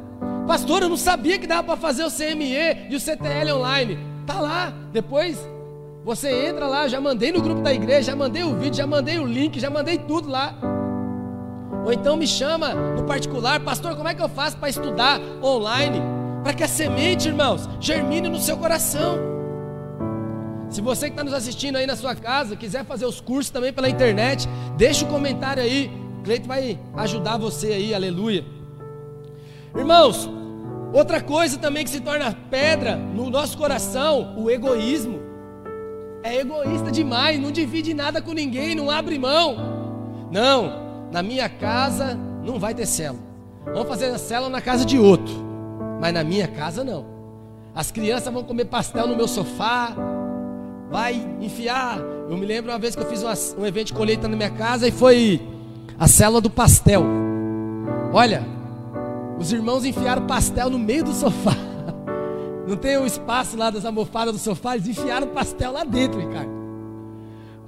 Pastor, 0.47 0.83
eu 0.83 0.89
não 0.89 0.97
sabia 0.97 1.37
que 1.37 1.47
dava 1.47 1.63
para 1.63 1.77
fazer 1.77 2.03
o 2.03 2.11
CME 2.11 2.87
e 2.89 2.95
o 2.95 2.99
CTL 2.99 3.51
online. 3.53 3.99
Tá 4.25 4.39
lá. 4.39 4.73
Depois 4.91 5.37
você 6.03 6.47
entra 6.47 6.67
lá, 6.67 6.87
já 6.87 7.01
mandei 7.01 7.31
no 7.31 7.41
grupo 7.41 7.61
da 7.61 7.73
igreja, 7.73 8.11
já 8.11 8.15
mandei 8.15 8.43
o 8.43 8.55
vídeo, 8.55 8.75
já 8.75 8.87
mandei 8.87 9.19
o 9.19 9.25
link, 9.25 9.59
já 9.59 9.69
mandei 9.69 9.97
tudo 9.97 10.29
lá. 10.29 10.55
Ou 11.85 11.91
então 11.91 12.15
me 12.15 12.27
chama 12.27 12.73
no 12.73 13.03
particular, 13.03 13.59
pastor, 13.59 13.95
como 13.95 14.07
é 14.07 14.15
que 14.15 14.21
eu 14.21 14.29
faço 14.29 14.57
para 14.57 14.69
estudar 14.69 15.19
online? 15.43 16.01
Para 16.43 16.53
que 16.53 16.63
a 16.63 16.67
semente, 16.67 17.27
irmãos, 17.27 17.67
germine 17.79 18.29
no 18.29 18.39
seu 18.39 18.55
coração. 18.55 19.17
Se 20.69 20.81
você 20.81 21.07
que 21.07 21.13
está 21.13 21.23
nos 21.23 21.33
assistindo 21.33 21.77
aí 21.77 21.85
na 21.85 21.95
sua 21.95 22.15
casa, 22.15 22.55
quiser 22.55 22.85
fazer 22.85 23.05
os 23.05 23.19
cursos 23.19 23.49
também 23.49 23.71
pela 23.71 23.89
internet, 23.89 24.47
deixa 24.77 25.05
o 25.05 25.07
um 25.07 25.11
comentário 25.11 25.63
aí. 25.63 26.06
Cleito 26.27 26.45
vai 26.45 26.77
ajudar 26.97 27.37
você 27.37 27.67
aí, 27.67 27.93
aleluia. 27.93 28.43
Irmãos, 29.73 30.29
outra 30.91 31.21
coisa 31.21 31.57
também 31.57 31.85
que 31.85 31.89
se 31.89 32.01
torna 32.01 32.35
pedra 32.51 32.97
no 32.97 33.29
nosso 33.29 33.57
coração, 33.57 34.35
o 34.37 34.51
egoísmo. 34.51 35.21
É 36.21 36.35
egoísta 36.35 36.91
demais, 36.91 37.39
não 37.39 37.49
divide 37.49 37.93
nada 37.93 38.21
com 38.21 38.33
ninguém, 38.33 38.75
não 38.75 38.91
abre 38.91 39.17
mão. 39.17 39.55
Não, 40.29 41.07
na 41.13 41.23
minha 41.23 41.47
casa 41.47 42.19
não 42.43 42.59
vai 42.59 42.75
ter 42.75 42.87
célula. 42.87 43.23
Vamos 43.63 43.87
fazer 43.87 44.07
a 44.07 44.17
célula 44.17 44.49
na 44.49 44.59
casa 44.59 44.83
de 44.83 44.99
outro. 44.99 45.33
Mas 46.01 46.13
na 46.13 46.25
minha 46.25 46.49
casa 46.49 46.83
não. 46.83 47.05
As 47.73 47.89
crianças 47.89 48.33
vão 48.33 48.43
comer 48.43 48.65
pastel 48.65 49.07
no 49.07 49.15
meu 49.15 49.29
sofá. 49.29 49.95
Vai 50.91 51.25
enfiar. 51.39 51.99
Eu 52.29 52.35
me 52.35 52.45
lembro 52.45 52.69
uma 52.69 52.79
vez 52.79 52.97
que 52.97 53.01
eu 53.01 53.07
fiz 53.07 53.23
uma, 53.23 53.33
um 53.57 53.65
evento 53.65 53.87
de 53.87 53.93
colheita 53.93 54.27
na 54.27 54.35
minha 54.35 54.51
casa 54.51 54.85
e 54.89 54.91
foi 54.91 55.55
a 55.99 56.07
célula 56.07 56.41
do 56.41 56.49
pastel. 56.49 57.03
Olha, 58.13 58.43
os 59.39 59.51
irmãos 59.51 59.83
enfiaram 59.85 60.25
pastel 60.27 60.69
no 60.69 60.79
meio 60.79 61.03
do 61.03 61.13
sofá. 61.13 61.55
Não 62.67 62.75
tem 62.75 62.97
o 62.97 63.01
um 63.01 63.05
espaço 63.05 63.57
lá 63.57 63.69
das 63.69 63.85
almofadas 63.85 64.33
do 64.33 64.39
sofá, 64.39 64.75
eles 64.75 64.87
enfiaram 64.87 65.27
pastel 65.27 65.71
lá 65.71 65.83
dentro, 65.83 66.19
Ricardo. 66.19 66.57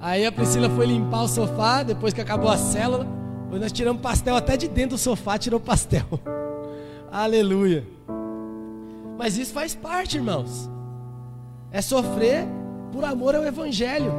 Aí 0.00 0.24
a 0.24 0.32
Priscila 0.32 0.70
foi 0.70 0.86
limpar 0.86 1.24
o 1.24 1.28
sofá 1.28 1.82
depois 1.82 2.14
que 2.14 2.20
acabou 2.20 2.50
a 2.50 2.56
célula. 2.56 3.06
Nós 3.50 3.72
tiramos 3.72 4.00
pastel 4.00 4.36
até 4.36 4.56
de 4.56 4.68
dentro 4.68 4.96
do 4.96 4.98
sofá, 4.98 5.36
tirou 5.36 5.58
pastel. 5.58 6.06
Aleluia. 7.10 7.84
Mas 9.18 9.36
isso 9.36 9.52
faz 9.52 9.74
parte, 9.74 10.16
irmãos. 10.16 10.70
É 11.70 11.82
sofrer 11.82 12.46
por 12.92 13.04
amor 13.04 13.34
ao 13.34 13.44
Evangelho. 13.44 14.12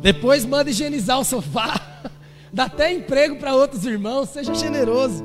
Depois 0.00 0.44
manda 0.44 0.70
higienizar 0.70 1.20
o 1.20 1.24
sofá. 1.24 1.80
Dá 2.52 2.64
até 2.64 2.92
emprego 2.92 3.36
para 3.36 3.54
outros 3.54 3.84
irmãos. 3.84 4.30
Seja 4.30 4.54
generoso. 4.54 5.24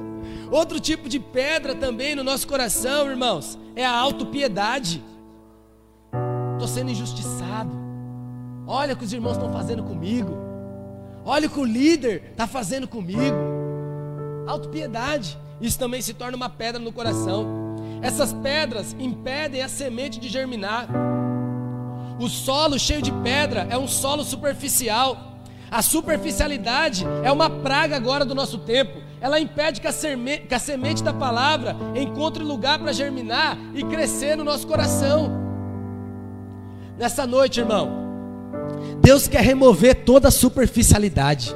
Outro 0.51 0.79
tipo 0.79 1.09
de 1.09 1.19
pedra 1.19 1.73
também 1.73 2.15
no 2.15 2.23
nosso 2.23 2.47
coração, 2.47 3.09
irmãos, 3.09 3.57
é 3.75 3.86
a 3.86 3.91
autopiedade. 3.91 5.03
Estou 6.53 6.67
sendo 6.67 6.91
injustiçado. 6.91 7.71
Olha 8.67 8.93
o 8.93 8.97
que 8.97 9.03
os 9.03 9.12
irmãos 9.12 9.33
estão 9.33 9.51
fazendo 9.51 9.83
comigo. 9.83 10.38
Olha 11.25 11.47
o 11.47 11.49
que 11.49 11.59
o 11.59 11.65
líder 11.65 12.23
está 12.31 12.45
fazendo 12.45 12.88
comigo. 12.88 13.36
Autopiedade. 14.47 15.38
Isso 15.59 15.79
também 15.79 16.01
se 16.01 16.13
torna 16.13 16.36
uma 16.38 16.49
pedra 16.49 16.79
no 16.79 16.91
coração. 16.91 17.47
Essas 18.01 18.33
pedras 18.33 18.95
impedem 18.99 19.62
a 19.62 19.69
semente 19.69 20.19
de 20.19 20.27
germinar. 20.27 20.88
O 22.19 22.27
solo 22.27 22.77
cheio 22.77 23.01
de 23.01 23.12
pedra 23.12 23.67
é 23.69 23.77
um 23.77 23.88
solo 23.88 24.23
superficial. 24.23 25.33
A 25.73 25.81
superficialidade 25.81 27.03
é 27.23 27.31
uma 27.31 27.49
praga 27.49 27.95
agora 27.95 28.23
do 28.23 28.36
nosso 28.36 28.59
tempo. 28.59 29.01
Ela 29.19 29.39
impede 29.39 29.81
que 29.81 29.88
a, 29.88 29.91
semente, 29.91 30.45
que 30.45 30.53
a 30.53 30.59
semente 30.59 31.01
da 31.01 31.12
palavra 31.12 31.75
encontre 31.95 32.43
lugar 32.43 32.77
para 32.77 32.91
germinar 32.91 33.57
e 33.73 33.83
crescer 33.83 34.38
no 34.38 34.43
nosso 34.43 34.67
coração. 34.67 35.31
Nessa 36.95 37.25
noite, 37.25 37.59
irmão, 37.59 37.89
Deus 39.01 39.27
quer 39.27 39.41
remover 39.41 40.05
toda 40.05 40.27
a 40.27 40.31
superficialidade. 40.31 41.55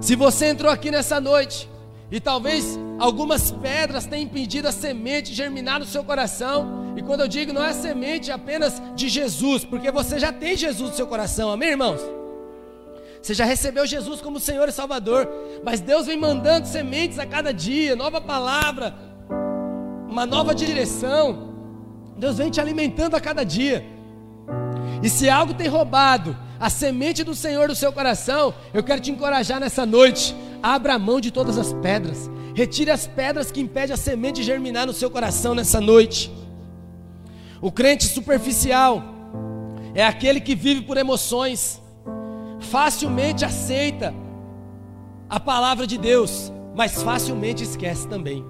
Se 0.00 0.16
você 0.16 0.46
entrou 0.46 0.72
aqui 0.72 0.90
nessa 0.90 1.20
noite 1.20 1.70
e 2.10 2.18
talvez 2.18 2.76
algumas 2.98 3.52
pedras 3.52 4.06
tenham 4.06 4.24
impedido 4.24 4.66
a 4.66 4.72
semente 4.72 5.32
germinar 5.32 5.78
no 5.78 5.86
seu 5.86 6.02
coração, 6.02 6.94
e 6.96 7.02
quando 7.02 7.20
eu 7.20 7.28
digo 7.28 7.52
não 7.52 7.62
é 7.62 7.68
a 7.68 7.74
semente 7.74 8.32
apenas 8.32 8.82
de 8.96 9.08
Jesus, 9.08 9.64
porque 9.64 9.92
você 9.92 10.18
já 10.18 10.32
tem 10.32 10.56
Jesus 10.56 10.90
no 10.90 10.96
seu 10.96 11.06
coração, 11.06 11.52
amém, 11.52 11.68
irmãos? 11.68 12.25
Você 13.26 13.34
já 13.34 13.44
recebeu 13.44 13.84
Jesus 13.84 14.20
como 14.20 14.38
Senhor 14.38 14.68
e 14.68 14.72
Salvador, 14.72 15.28
mas 15.64 15.80
Deus 15.80 16.06
vem 16.06 16.16
mandando 16.16 16.68
sementes 16.68 17.18
a 17.18 17.26
cada 17.26 17.52
dia, 17.52 17.96
nova 17.96 18.20
palavra, 18.20 18.94
uma 20.08 20.24
nova 20.24 20.54
direção. 20.54 21.52
Deus 22.16 22.38
vem 22.38 22.52
te 22.52 22.60
alimentando 22.60 23.16
a 23.16 23.20
cada 23.20 23.42
dia. 23.42 23.84
E 25.02 25.10
se 25.10 25.28
algo 25.28 25.54
tem 25.54 25.66
roubado 25.66 26.36
a 26.60 26.70
semente 26.70 27.24
do 27.24 27.34
Senhor 27.34 27.66
do 27.66 27.74
seu 27.74 27.92
coração, 27.92 28.54
eu 28.72 28.84
quero 28.84 29.00
te 29.00 29.10
encorajar 29.10 29.58
nessa 29.58 29.84
noite. 29.84 30.32
Abra 30.62 30.94
a 30.94 30.98
mão 30.98 31.20
de 31.20 31.32
todas 31.32 31.58
as 31.58 31.72
pedras. 31.72 32.30
Retire 32.54 32.92
as 32.92 33.08
pedras 33.08 33.50
que 33.50 33.60
impedem 33.60 33.92
a 33.92 33.96
semente 33.96 34.36
de 34.36 34.44
germinar 34.44 34.86
no 34.86 34.92
seu 34.92 35.10
coração 35.10 35.52
nessa 35.52 35.80
noite. 35.80 36.32
O 37.60 37.72
crente 37.72 38.06
superficial 38.06 39.02
é 39.96 40.06
aquele 40.06 40.40
que 40.40 40.54
vive 40.54 40.82
por 40.82 40.96
emoções, 40.96 41.82
facilmente 42.66 43.44
aceita 43.44 44.14
a 45.28 45.40
palavra 45.40 45.86
de 45.86 45.96
Deus, 45.96 46.52
mas 46.74 47.02
facilmente 47.02 47.64
esquece 47.64 48.06
também. 48.06 48.44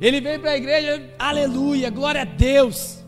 Ele 0.00 0.20
vem 0.20 0.38
para 0.38 0.50
a 0.50 0.56
igreja, 0.56 1.14
aleluia, 1.18 1.90
glória 1.90 2.22
a 2.22 2.24
Deus. 2.24 3.02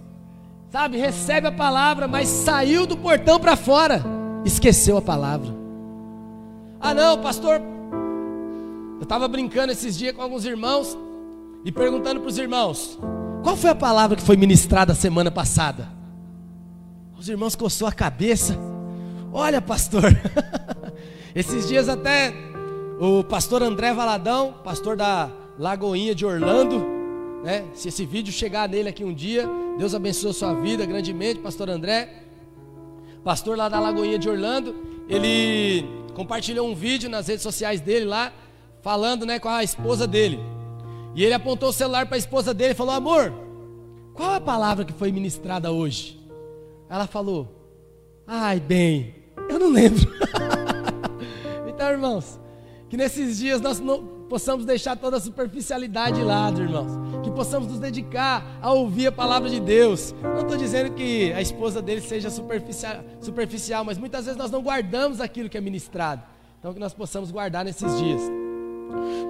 Sabe, 0.70 0.96
recebe 0.96 1.46
a 1.46 1.52
palavra, 1.52 2.08
mas 2.08 2.28
saiu 2.28 2.86
do 2.86 2.96
portão 2.96 3.38
para 3.38 3.56
fora, 3.56 4.02
esqueceu 4.44 4.96
a 4.96 5.02
palavra. 5.02 5.54
Ah, 6.80 6.94
não, 6.94 7.18
pastor. 7.18 7.60
Eu 8.96 9.02
estava 9.02 9.28
brincando 9.28 9.72
esses 9.72 9.96
dias 9.96 10.14
com 10.14 10.22
alguns 10.22 10.44
irmãos 10.44 10.96
e 11.64 11.72
perguntando 11.72 12.20
para 12.20 12.28
os 12.28 12.38
irmãos: 12.38 12.98
qual 13.42 13.56
foi 13.56 13.70
a 13.70 13.74
palavra 13.74 14.16
que 14.16 14.22
foi 14.22 14.36
ministrada 14.36 14.94
semana 14.94 15.30
passada? 15.30 15.88
Os 17.18 17.28
irmãos 17.28 17.54
coçou 17.54 17.88
a 17.88 17.92
cabeça. 17.92 18.75
Olha, 19.38 19.60
pastor, 19.60 20.04
esses 21.36 21.68
dias 21.68 21.90
até 21.90 22.32
o 22.98 23.22
pastor 23.22 23.62
André 23.62 23.92
Valadão, 23.92 24.54
pastor 24.64 24.96
da 24.96 25.30
Lagoinha 25.58 26.14
de 26.14 26.24
Orlando, 26.24 26.82
né? 27.44 27.66
Se 27.74 27.88
esse 27.88 28.06
vídeo 28.06 28.32
chegar 28.32 28.66
nele 28.66 28.88
aqui 28.88 29.04
um 29.04 29.12
dia, 29.12 29.46
Deus 29.76 29.94
abençoe 29.94 30.30
a 30.30 30.32
sua 30.32 30.54
vida 30.54 30.86
grandemente, 30.86 31.38
pastor 31.40 31.68
André. 31.68 32.22
Pastor 33.22 33.58
lá 33.58 33.68
da 33.68 33.78
Lagoinha 33.78 34.18
de 34.18 34.26
Orlando, 34.26 34.74
ele 35.06 35.84
compartilhou 36.14 36.66
um 36.66 36.74
vídeo 36.74 37.10
nas 37.10 37.28
redes 37.28 37.42
sociais 37.42 37.82
dele 37.82 38.06
lá, 38.06 38.32
falando, 38.80 39.26
né, 39.26 39.38
com 39.38 39.50
a 39.50 39.62
esposa 39.62 40.06
dele. 40.06 40.40
E 41.14 41.22
ele 41.22 41.34
apontou 41.34 41.68
o 41.68 41.74
celular 41.74 42.06
para 42.06 42.16
a 42.16 42.18
esposa 42.18 42.54
dele 42.54 42.72
e 42.72 42.74
falou: 42.74 42.94
"Amor, 42.94 43.34
qual 44.14 44.32
a 44.32 44.40
palavra 44.40 44.82
que 44.82 44.94
foi 44.94 45.12
ministrada 45.12 45.70
hoje?" 45.70 46.18
Ela 46.88 47.06
falou: 47.06 47.52
"Ai, 48.26 48.58
bem, 48.58 49.25
eu 49.48 49.58
não 49.58 49.70
lembro." 49.70 50.10
então, 51.66 51.90
irmãos, 51.90 52.40
que 52.88 52.96
nesses 52.96 53.38
dias 53.38 53.60
nós 53.60 53.80
não 53.80 54.16
possamos 54.28 54.64
deixar 54.64 54.96
toda 54.96 55.16
a 55.16 55.20
superficialidade 55.20 56.16
de 56.16 56.24
lado, 56.24 56.62
irmãos. 56.62 56.92
Que 57.22 57.30
possamos 57.30 57.68
nos 57.68 57.78
dedicar 57.78 58.58
a 58.60 58.72
ouvir 58.72 59.08
a 59.08 59.12
palavra 59.12 59.48
de 59.48 59.60
Deus. 59.60 60.14
Não 60.22 60.40
estou 60.40 60.56
dizendo 60.56 60.94
que 60.94 61.32
a 61.32 61.40
esposa 61.40 61.80
dele 61.80 62.00
seja 62.00 62.30
superficial, 62.30 63.04
superficial, 63.20 63.84
mas 63.84 63.98
muitas 63.98 64.24
vezes 64.24 64.38
nós 64.38 64.50
não 64.50 64.62
guardamos 64.62 65.20
aquilo 65.20 65.48
que 65.48 65.58
é 65.58 65.60
ministrado. 65.60 66.22
Então 66.58 66.72
que 66.72 66.80
nós 66.80 66.94
possamos 66.94 67.30
guardar 67.30 67.64
nesses 67.64 67.96
dias. 67.98 68.22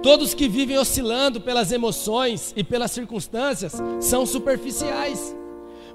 Todos 0.03 0.33
que 0.33 0.47
vivem 0.47 0.77
oscilando 0.77 1.41
pelas 1.41 1.71
emoções 1.71 2.53
e 2.55 2.63
pelas 2.63 2.91
circunstâncias 2.91 3.73
são 3.99 4.25
superficiais. 4.25 5.35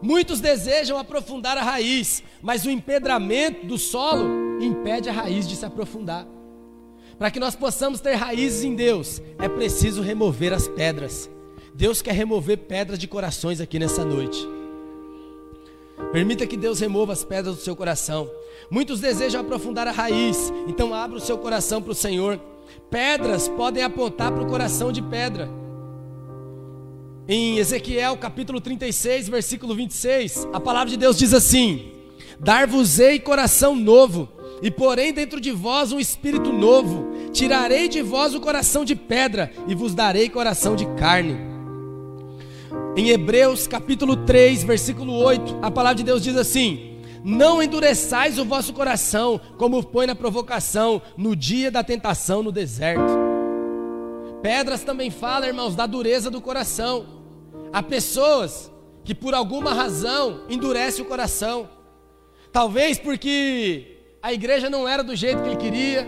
Muitos 0.02 0.40
desejam 0.40 0.98
aprofundar 0.98 1.56
a 1.56 1.62
raiz, 1.62 2.24
mas 2.42 2.64
o 2.64 2.70
empedramento 2.70 3.64
do 3.66 3.78
solo 3.78 4.60
impede 4.60 5.08
a 5.08 5.12
raiz 5.12 5.46
de 5.46 5.54
se 5.54 5.64
aprofundar. 5.64 6.26
Para 7.16 7.30
que 7.30 7.38
nós 7.38 7.54
possamos 7.54 8.00
ter 8.00 8.14
raízes 8.14 8.64
em 8.64 8.74
Deus, 8.74 9.22
é 9.38 9.48
preciso 9.48 10.02
remover 10.02 10.52
as 10.52 10.66
pedras. 10.66 11.30
Deus 11.72 12.02
quer 12.02 12.14
remover 12.14 12.58
pedras 12.58 12.98
de 12.98 13.06
corações 13.06 13.60
aqui 13.60 13.78
nessa 13.78 14.04
noite. 14.04 14.44
Permita 16.10 16.48
que 16.48 16.56
Deus 16.56 16.80
remova 16.80 17.12
as 17.12 17.24
pedras 17.24 17.54
do 17.54 17.62
seu 17.62 17.76
coração. 17.76 18.28
Muitos 18.68 18.98
desejam 18.98 19.40
aprofundar 19.40 19.86
a 19.86 19.92
raiz, 19.92 20.52
então 20.66 20.92
abra 20.92 21.16
o 21.16 21.20
seu 21.20 21.38
coração 21.38 21.80
para 21.80 21.92
o 21.92 21.94
Senhor. 21.94 22.40
Pedras 22.90 23.48
podem 23.48 23.84
apontar 23.84 24.32
para 24.32 24.42
o 24.42 24.48
coração 24.48 24.90
de 24.90 25.00
pedra. 25.00 25.61
Em 27.28 27.58
Ezequiel 27.58 28.16
capítulo 28.16 28.60
36, 28.60 29.28
versículo 29.28 29.76
26, 29.76 30.48
a 30.52 30.58
palavra 30.58 30.90
de 30.90 30.96
Deus 30.96 31.16
diz 31.16 31.32
assim: 31.32 31.92
Dar-vos-ei 32.40 33.20
coração 33.20 33.76
novo 33.76 34.28
e 34.60 34.72
porém 34.72 35.12
dentro 35.12 35.40
de 35.40 35.52
vós 35.52 35.92
um 35.92 36.00
espírito 36.00 36.52
novo. 36.52 37.12
Tirarei 37.32 37.88
de 37.88 38.02
vós 38.02 38.34
o 38.34 38.40
coração 38.40 38.84
de 38.84 38.96
pedra 38.96 39.52
e 39.68 39.74
vos 39.74 39.94
darei 39.94 40.28
coração 40.28 40.74
de 40.74 40.84
carne. 40.96 41.36
Em 42.96 43.10
Hebreus 43.10 43.68
capítulo 43.68 44.16
3, 44.16 44.64
versículo 44.64 45.12
8, 45.14 45.60
a 45.62 45.70
palavra 45.70 45.98
de 45.98 46.04
Deus 46.04 46.24
diz 46.24 46.36
assim: 46.36 46.98
Não 47.22 47.62
endureçais 47.62 48.36
o 48.36 48.44
vosso 48.44 48.72
coração, 48.72 49.40
como 49.56 49.80
põe 49.84 50.08
na 50.08 50.16
provocação, 50.16 51.00
no 51.16 51.36
dia 51.36 51.70
da 51.70 51.84
tentação 51.84 52.42
no 52.42 52.50
deserto. 52.50 53.31
Pedras 54.42 54.82
também 54.82 55.08
fala, 55.08 55.46
irmãos, 55.46 55.76
da 55.76 55.86
dureza 55.86 56.28
do 56.28 56.40
coração. 56.40 57.06
Há 57.72 57.82
pessoas 57.82 58.70
que 59.04 59.14
por 59.14 59.34
alguma 59.34 59.72
razão 59.72 60.42
endurecem 60.48 61.04
o 61.04 61.08
coração. 61.08 61.68
Talvez 62.52 62.98
porque 62.98 63.98
a 64.20 64.32
igreja 64.32 64.68
não 64.68 64.86
era 64.86 65.02
do 65.02 65.14
jeito 65.14 65.42
que 65.42 65.48
ele 65.48 65.56
queria, 65.56 66.06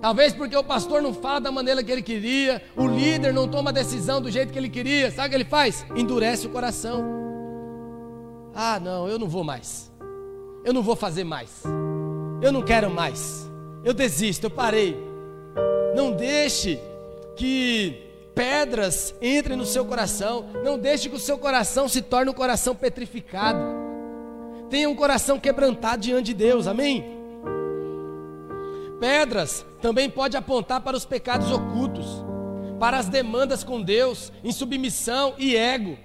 talvez 0.00 0.32
porque 0.32 0.56
o 0.56 0.64
pastor 0.64 1.02
não 1.02 1.12
fala 1.12 1.40
da 1.40 1.52
maneira 1.52 1.82
que 1.82 1.92
ele 1.92 2.02
queria, 2.02 2.62
o 2.76 2.86
líder 2.86 3.32
não 3.32 3.46
toma 3.46 3.70
a 3.70 3.72
decisão 3.72 4.20
do 4.20 4.30
jeito 4.30 4.52
que 4.52 4.58
ele 4.58 4.70
queria, 4.70 5.10
sabe 5.10 5.26
o 5.26 5.30
que 5.30 5.36
ele 5.36 5.44
faz? 5.44 5.84
Endurece 5.94 6.46
o 6.46 6.50
coração. 6.50 7.04
Ah, 8.54 8.80
não, 8.80 9.08
eu 9.08 9.18
não 9.18 9.28
vou 9.28 9.44
mais, 9.44 9.92
eu 10.64 10.72
não 10.72 10.82
vou 10.82 10.96
fazer 10.96 11.24
mais, 11.24 11.62
eu 12.40 12.52
não 12.52 12.62
quero 12.62 12.90
mais, 12.90 13.50
eu 13.84 13.92
desisto, 13.92 14.44
eu 14.44 14.50
parei. 14.50 14.96
Não 15.94 16.10
deixe 16.12 16.80
que 17.36 18.10
pedras 18.34 19.14
entrem 19.20 19.56
no 19.56 19.66
seu 19.66 19.84
coração, 19.84 20.46
não 20.64 20.78
deixe 20.78 21.08
que 21.08 21.16
o 21.16 21.20
seu 21.20 21.38
coração 21.38 21.88
se 21.88 22.02
torne 22.02 22.30
um 22.30 22.34
coração 22.34 22.74
petrificado. 22.74 23.60
Tenha 24.70 24.88
um 24.88 24.96
coração 24.96 25.38
quebrantado 25.38 26.02
diante 26.02 26.26
de 26.26 26.34
Deus, 26.34 26.66
amém? 26.66 27.22
pedras 29.02 29.66
também 29.80 30.08
pode 30.08 30.36
apontar 30.36 30.80
para 30.80 30.96
os 30.96 31.04
pecados 31.04 31.50
ocultos, 31.50 32.06
para 32.78 32.96
as 32.96 33.08
demandas 33.08 33.64
com 33.64 33.82
Deus, 33.82 34.30
em 34.44 34.52
submissão 34.52 35.34
e 35.36 35.56
ego. 35.56 35.98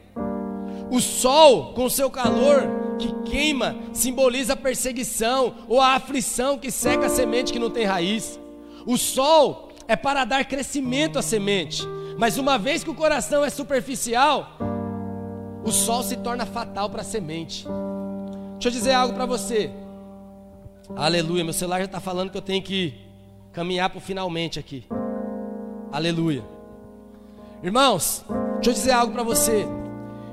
O 0.89 0.99
sol, 0.99 1.75
com 1.75 1.87
seu 1.91 2.09
calor 2.09 2.63
que 2.97 3.13
queima, 3.29 3.75
simboliza 3.93 4.53
a 4.53 4.55
perseguição 4.57 5.53
ou 5.67 5.79
a 5.79 5.93
aflição 5.93 6.57
que 6.57 6.71
seca 6.71 7.05
a 7.05 7.09
semente 7.09 7.53
que 7.53 7.59
não 7.59 7.69
tem 7.69 7.85
raiz. 7.85 8.39
O 8.87 8.97
sol 8.97 9.66
é 9.87 9.95
para 9.95 10.25
dar 10.25 10.45
crescimento 10.45 11.17
à 11.17 11.21
semente, 11.21 11.83
mas 12.17 12.37
uma 12.37 12.57
vez 12.57 12.83
que 12.83 12.89
o 12.89 12.95
coração 12.95 13.43
é 13.45 13.49
superficial, 13.49 14.57
o 15.63 15.71
sol 15.71 16.03
se 16.03 16.17
torna 16.17 16.45
fatal 16.45 16.89
para 16.89 17.01
a 17.01 17.05
semente. 17.05 17.65
Deixa 18.53 18.67
eu 18.67 18.71
dizer 18.71 18.93
algo 18.93 19.13
para 19.13 19.25
você. 19.25 19.71
Aleluia. 20.95 21.43
Meu 21.43 21.53
celular 21.53 21.79
já 21.79 21.85
está 21.85 21.99
falando 21.99 22.31
que 22.31 22.37
eu 22.37 22.41
tenho 22.41 22.63
que 22.63 22.93
caminhar 23.51 23.89
para 23.89 23.99
finalmente 23.99 24.57
aqui. 24.57 24.85
Aleluia. 25.91 26.43
Irmãos, 27.61 28.23
deixa 28.55 28.69
eu 28.69 28.73
dizer 28.73 28.91
algo 28.91 29.13
para 29.13 29.23
você. 29.23 29.65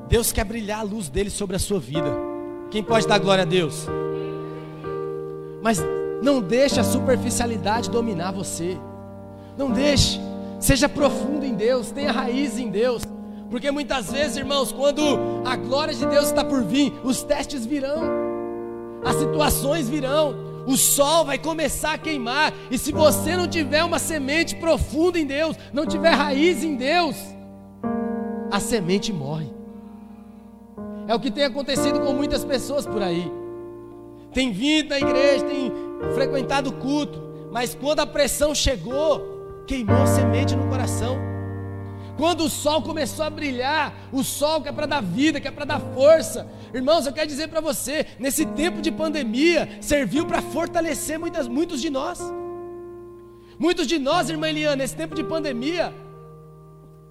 Deus 0.09 0.31
quer 0.31 0.45
brilhar 0.45 0.81
a 0.81 0.83
luz 0.83 1.09
dele 1.09 1.31
sobre 1.31 1.57
a 1.57 1.59
sua 1.59 1.81
vida. 1.81 2.11
Quem 2.71 2.83
pode 2.83 3.07
dar 3.07 3.19
glória 3.19 3.43
a 3.43 3.47
Deus? 3.47 3.87
Mas 5.63 5.83
não 6.23 6.41
deixe 6.41 6.79
a 6.79 6.85
superficialidade 6.85 7.91
dominar 7.91 8.31
você. 8.33 8.79
Não 9.57 9.71
deixe. 9.71 10.21
Seja 10.59 10.89
profundo 10.89 11.45
em 11.45 11.55
Deus, 11.55 11.91
tenha 11.91 12.13
raiz 12.13 12.59
em 12.59 12.71
Deus. 12.71 13.03
Porque 13.51 13.71
muitas 13.71 14.11
vezes, 14.11 14.37
irmãos, 14.37 14.73
quando 14.73 15.03
a 15.45 15.55
glória 15.57 15.95
de 15.95 16.07
Deus 16.07 16.27
está 16.27 16.45
por 16.45 16.63
vir, 16.65 16.93
os 17.05 17.23
testes 17.23 17.65
virão 17.65 18.25
as 19.05 19.17
situações 19.17 19.89
virão, 19.89 20.35
o 20.67 20.77
sol 20.77 21.27
vai 21.27 21.39
começar 21.39 21.93
a 21.93 21.99
queimar, 21.99 22.53
e 22.71 22.79
se 22.79 22.91
você 22.91 23.37
não 23.37 23.47
tiver 23.47 23.85
uma 23.85 23.99
semente 23.99 24.57
profunda 24.57 25.19
em 25.19 25.27
Deus, 25.27 25.57
não 25.73 25.85
tiver 25.85 26.11
raiz 26.11 26.65
em 26.65 26.75
Deus, 26.75 27.15
a 28.51 28.59
semente 28.59 29.13
morre. 29.13 29.53
É 31.07 31.15
o 31.15 31.21
que 31.21 31.31
tem 31.31 31.45
acontecido 31.45 32.01
com 32.01 32.15
muitas 32.15 32.45
pessoas 32.45 32.87
por 32.87 33.03
aí. 33.03 33.31
Tem 34.33 34.51
vindo 34.51 34.89
na 34.89 34.99
igreja, 34.99 35.45
tem 35.45 35.71
frequentado 36.15 36.71
o 36.71 36.73
culto, 36.73 37.23
mas 37.53 37.75
quando 37.75 38.01
a 38.01 38.07
pressão 38.07 38.55
chegou, 38.55 39.34
queimou 39.67 40.03
a 40.03 40.07
semente 40.07 40.55
no 40.55 40.69
coração. 40.69 41.19
Quando 42.17 42.45
o 42.45 42.49
sol 42.49 42.81
começou 42.83 43.25
a 43.25 43.31
brilhar, 43.31 43.93
o 44.13 44.23
sol 44.23 44.63
que 44.63 44.69
é 44.69 44.73
para 44.73 44.87
dar 44.87 45.03
vida, 45.03 45.41
que 45.41 45.49
é 45.49 45.51
para 45.51 45.65
dar 45.65 45.81
força. 45.81 46.47
Irmãos, 46.73 47.07
eu 47.07 47.13
quero 47.13 47.27
dizer 47.27 47.49
para 47.49 47.61
você, 47.61 48.07
nesse 48.19 48.47
tempo 48.47 48.81
de 48.81 48.93
pandemia, 48.93 49.79
serviu 49.81 50.25
para 50.25 50.41
fortalecer 50.41 51.19
muitas, 51.19 51.49
muitos 51.49 51.81
de 51.81 51.91
nós. 51.91 52.21
Muitos 53.59 53.87
de 53.87 53.99
nós, 53.99 54.31
irmã 54.31 54.49
Eliana, 54.49 54.77
nesse 54.77 54.95
tempo 54.95 55.15
de 55.15 55.25
pandemia, 55.25 55.93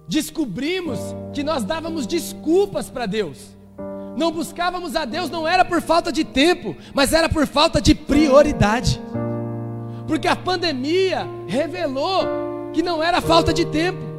descobrimos 0.08 0.98
que 1.34 1.42
nós 1.42 1.64
dávamos 1.64 2.06
desculpas 2.06 2.88
para 2.88 3.04
Deus. 3.06 3.54
Não 4.16 4.30
buscávamos 4.30 4.94
a 4.94 5.04
Deus, 5.04 5.28
não 5.28 5.46
era 5.46 5.64
por 5.64 5.82
falta 5.82 6.12
de 6.12 6.24
tempo, 6.24 6.76
mas 6.94 7.12
era 7.12 7.28
por 7.28 7.46
falta 7.46 7.80
de 7.80 7.94
prioridade. 7.94 9.00
Porque 10.06 10.28
a 10.28 10.36
pandemia 10.36 11.26
revelou 11.46 12.70
que 12.72 12.82
não 12.82 13.02
era 13.02 13.20
falta 13.20 13.52
de 13.52 13.64
tempo 13.64 14.14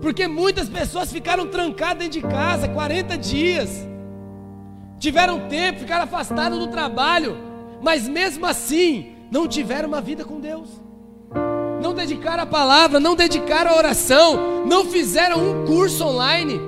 porque 0.00 0.28
muitas 0.28 0.68
pessoas 0.68 1.12
ficaram 1.12 1.46
trancadas 1.46 1.98
dentro 1.98 2.20
de 2.20 2.26
casa 2.26 2.68
40 2.68 3.18
dias. 3.18 3.86
Tiveram 4.98 5.48
tempo, 5.48 5.80
ficaram 5.80 6.04
afastados 6.04 6.58
do 6.58 6.68
trabalho, 6.68 7.36
mas 7.82 8.08
mesmo 8.08 8.46
assim 8.46 9.16
não 9.30 9.46
tiveram 9.46 9.88
uma 9.88 10.00
vida 10.00 10.24
com 10.24 10.40
Deus. 10.40 10.68
Não 11.82 11.94
dedicaram 11.94 12.42
a 12.42 12.46
palavra, 12.46 12.98
não 12.98 13.14
dedicaram 13.14 13.70
a 13.70 13.76
oração, 13.76 14.64
não 14.66 14.84
fizeram 14.84 15.38
um 15.38 15.66
curso 15.66 16.04
online. 16.04 16.60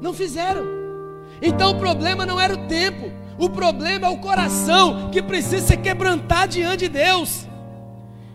Não 0.00 0.12
fizeram. 0.12 0.62
Então 1.40 1.72
o 1.72 1.78
problema 1.78 2.26
não 2.26 2.38
era 2.38 2.54
o 2.54 2.66
tempo, 2.66 3.10
o 3.38 3.48
problema 3.48 4.06
é 4.06 4.10
o 4.10 4.18
coração 4.18 5.10
que 5.10 5.22
precisa 5.22 5.66
ser 5.66 5.76
quebrantado 5.78 6.52
diante 6.52 6.80
de 6.80 6.88
Deus. 6.88 7.46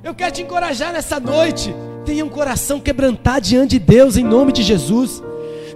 Eu 0.04 0.16
quero 0.16 0.32
te 0.32 0.42
encorajar 0.42 0.94
nessa 0.94 1.20
noite 1.20 1.74
Tenha 2.10 2.26
um 2.26 2.30
coração 2.30 2.80
quebrantado 2.80 3.46
diante 3.46 3.78
de 3.78 3.80
Deus, 3.80 4.18
em 4.18 4.24
nome 4.24 4.52
de 4.52 4.64
Jesus. 4.64 5.22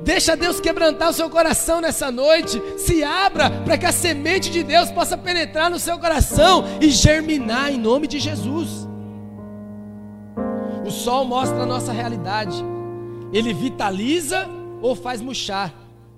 Deixa 0.03 0.35
Deus 0.35 0.59
quebrantar 0.59 1.09
o 1.09 1.13
seu 1.13 1.29
coração 1.29 1.79
nessa 1.79 2.11
noite. 2.11 2.61
Se 2.77 3.03
abra 3.03 3.49
para 3.49 3.77
que 3.77 3.85
a 3.85 3.91
semente 3.91 4.49
de 4.49 4.63
Deus 4.63 4.89
possa 4.89 5.15
penetrar 5.17 5.69
no 5.69 5.77
seu 5.77 5.99
coração 5.99 6.65
e 6.81 6.89
germinar 6.89 7.71
em 7.71 7.77
nome 7.77 8.07
de 8.07 8.19
Jesus. 8.19 8.87
O 10.83 10.89
sol 10.89 11.23
mostra 11.23 11.61
a 11.61 11.65
nossa 11.67 11.91
realidade. 11.91 12.65
Ele 13.31 13.53
vitaliza 13.53 14.49
ou 14.81 14.95
faz 14.95 15.21
murchar. 15.21 15.71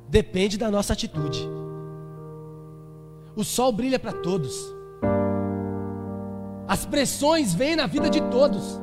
Depende 0.08 0.58
da 0.58 0.72
nossa 0.72 0.94
atitude. 0.94 1.46
O 3.36 3.44
sol 3.44 3.72
brilha 3.72 4.00
para 4.00 4.14
todos. 4.14 4.75
As 6.68 6.86
pressões 6.86 7.54
vêm 7.54 7.76
na 7.76 7.86
vida 7.86 8.10
de 8.10 8.22
todos. 8.22 8.80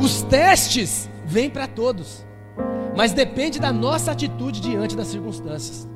Os 0.00 0.22
testes 0.22 1.08
vêm 1.24 1.50
para 1.50 1.66
todos. 1.66 2.24
Mas 2.96 3.12
depende 3.12 3.58
da 3.58 3.72
nossa 3.72 4.12
atitude 4.12 4.60
diante 4.60 4.96
das 4.96 5.08
circunstâncias. 5.08 5.88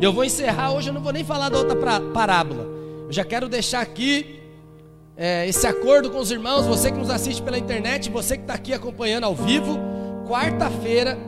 E 0.00 0.04
eu 0.04 0.12
vou 0.12 0.24
encerrar 0.24 0.72
hoje, 0.72 0.90
eu 0.90 0.94
não 0.94 1.02
vou 1.02 1.12
nem 1.12 1.24
falar 1.24 1.48
da 1.48 1.58
outra 1.58 1.76
parábola. 2.12 2.64
Eu 3.06 3.12
já 3.12 3.24
quero 3.24 3.48
deixar 3.48 3.80
aqui 3.80 4.38
é, 5.16 5.48
esse 5.48 5.66
acordo 5.66 6.10
com 6.10 6.18
os 6.18 6.30
irmãos, 6.30 6.66
você 6.66 6.92
que 6.92 6.98
nos 6.98 7.10
assiste 7.10 7.42
pela 7.42 7.58
internet, 7.58 8.08
você 8.08 8.36
que 8.36 8.44
está 8.44 8.54
aqui 8.54 8.72
acompanhando 8.72 9.24
ao 9.24 9.34
vivo. 9.34 9.76
Quarta-feira, 10.28 11.18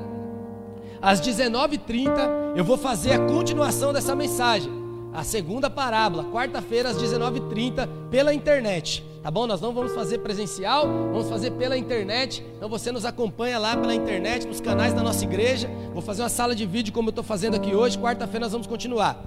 às 1.03 1.21
19h30, 1.21 2.55
eu 2.55 2.63
vou 2.63 2.77
fazer 2.77 3.13
a 3.15 3.19
continuação 3.19 3.93
dessa 3.93 4.15
mensagem. 4.15 4.80
A 5.13 5.25
segunda 5.25 5.69
parábola, 5.69 6.25
quarta-feira 6.25 6.91
às 6.91 6.97
19h30, 6.97 7.89
pela 8.11 8.33
internet. 8.33 9.05
Tá 9.23 9.31
bom? 9.31 9.47
Nós 9.47 9.61
não 9.61 9.75
vamos 9.75 9.93
fazer 9.93 10.19
presencial, 10.19 10.87
vamos 10.87 11.29
fazer 11.29 11.51
pela 11.53 11.77
internet. 11.77 12.45
Então 12.57 12.69
você 12.69 12.93
nos 12.93 13.05
acompanha 13.05 13.59
lá 13.59 13.77
pela 13.77 13.95
internet, 13.95 14.47
nos 14.47 14.61
canais 14.61 14.95
da 14.95 15.03
nossa 15.03 15.25
igreja. 15.25 15.69
Vou 15.93 16.01
fazer 16.01 16.23
uma 16.23 16.29
sala 16.29 16.55
de 16.55 16.65
vídeo 16.65 16.93
como 16.93 17.09
eu 17.09 17.11
estou 17.11 17.25
fazendo 17.25 17.57
aqui 17.57 17.75
hoje. 17.75 17.99
Quarta-feira 17.99 18.47
nós 18.47 18.53
vamos 18.53 18.69
continuar. 18.69 19.21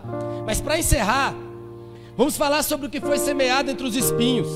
Mas 0.45 0.61
para 0.61 0.79
encerrar, 0.79 1.35
vamos 2.15 2.37
falar 2.37 2.63
sobre 2.63 2.87
o 2.87 2.89
que 2.89 3.01
foi 3.01 3.19
semeado 3.19 3.69
entre 3.69 3.85
os 3.85 3.95
espinhos. 3.95 4.47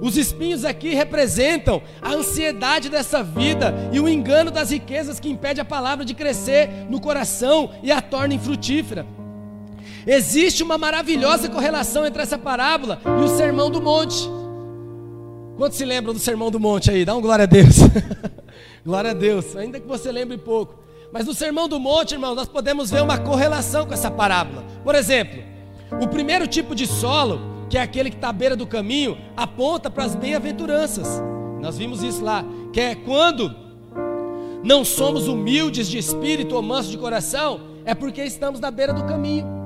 Os 0.00 0.16
espinhos 0.16 0.64
aqui 0.64 0.94
representam 0.94 1.82
a 2.00 2.12
ansiedade 2.12 2.88
dessa 2.88 3.22
vida 3.22 3.74
e 3.92 4.00
o 4.00 4.08
engano 4.08 4.50
das 4.50 4.70
riquezas 4.70 5.20
que 5.20 5.28
impede 5.28 5.60
a 5.60 5.64
palavra 5.64 6.04
de 6.04 6.14
crescer 6.14 6.86
no 6.88 7.00
coração 7.00 7.70
e 7.82 7.92
a 7.92 8.00
torna 8.00 8.34
infrutífera. 8.34 9.04
Existe 10.06 10.62
uma 10.62 10.78
maravilhosa 10.78 11.48
correlação 11.48 12.06
entre 12.06 12.22
essa 12.22 12.38
parábola 12.38 13.00
e 13.04 13.24
o 13.24 13.28
sermão 13.28 13.70
do 13.70 13.80
monte. 13.80 14.28
Quantos 15.56 15.76
se 15.76 15.84
lembram 15.84 16.14
do 16.14 16.20
sermão 16.20 16.50
do 16.50 16.58
monte 16.58 16.90
aí? 16.90 17.04
Dá 17.04 17.14
um 17.14 17.20
glória 17.20 17.42
a 17.42 17.46
Deus. 17.46 17.76
glória 18.84 19.10
a 19.10 19.14
Deus, 19.14 19.56
ainda 19.56 19.78
que 19.78 19.86
você 19.86 20.10
lembre 20.10 20.38
pouco. 20.38 20.80
Mas 21.12 21.26
no 21.26 21.34
sermão 21.34 21.68
do 21.68 21.78
monte, 21.78 22.12
irmãos, 22.12 22.34
nós 22.34 22.48
podemos 22.48 22.90
ver 22.90 23.02
uma 23.02 23.18
correlação 23.18 23.86
com 23.86 23.92
essa 23.92 24.10
parábola. 24.10 24.64
Por 24.82 24.94
exemplo, 24.94 25.42
o 26.00 26.08
primeiro 26.08 26.46
tipo 26.46 26.74
de 26.74 26.86
solo 26.86 27.50
que 27.70 27.78
é 27.78 27.80
aquele 27.82 28.10
que 28.10 28.16
está 28.16 28.30
à 28.30 28.32
beira 28.32 28.56
do 28.56 28.66
caminho, 28.66 29.16
aponta 29.36 29.88
para 29.88 30.04
as 30.04 30.16
bem-aventuranças. 30.16 31.22
Nós 31.60 31.78
vimos 31.78 32.02
isso 32.02 32.22
lá, 32.22 32.44
que 32.72 32.80
é 32.80 32.96
quando 32.96 33.54
não 34.64 34.84
somos 34.84 35.28
humildes 35.28 35.88
de 35.88 35.96
espírito 35.96 36.56
ou 36.56 36.62
mansos 36.62 36.90
de 36.90 36.98
coração, 36.98 37.60
é 37.84 37.94
porque 37.94 38.22
estamos 38.24 38.58
na 38.58 38.72
beira 38.72 38.92
do 38.92 39.04
caminho. 39.04 39.59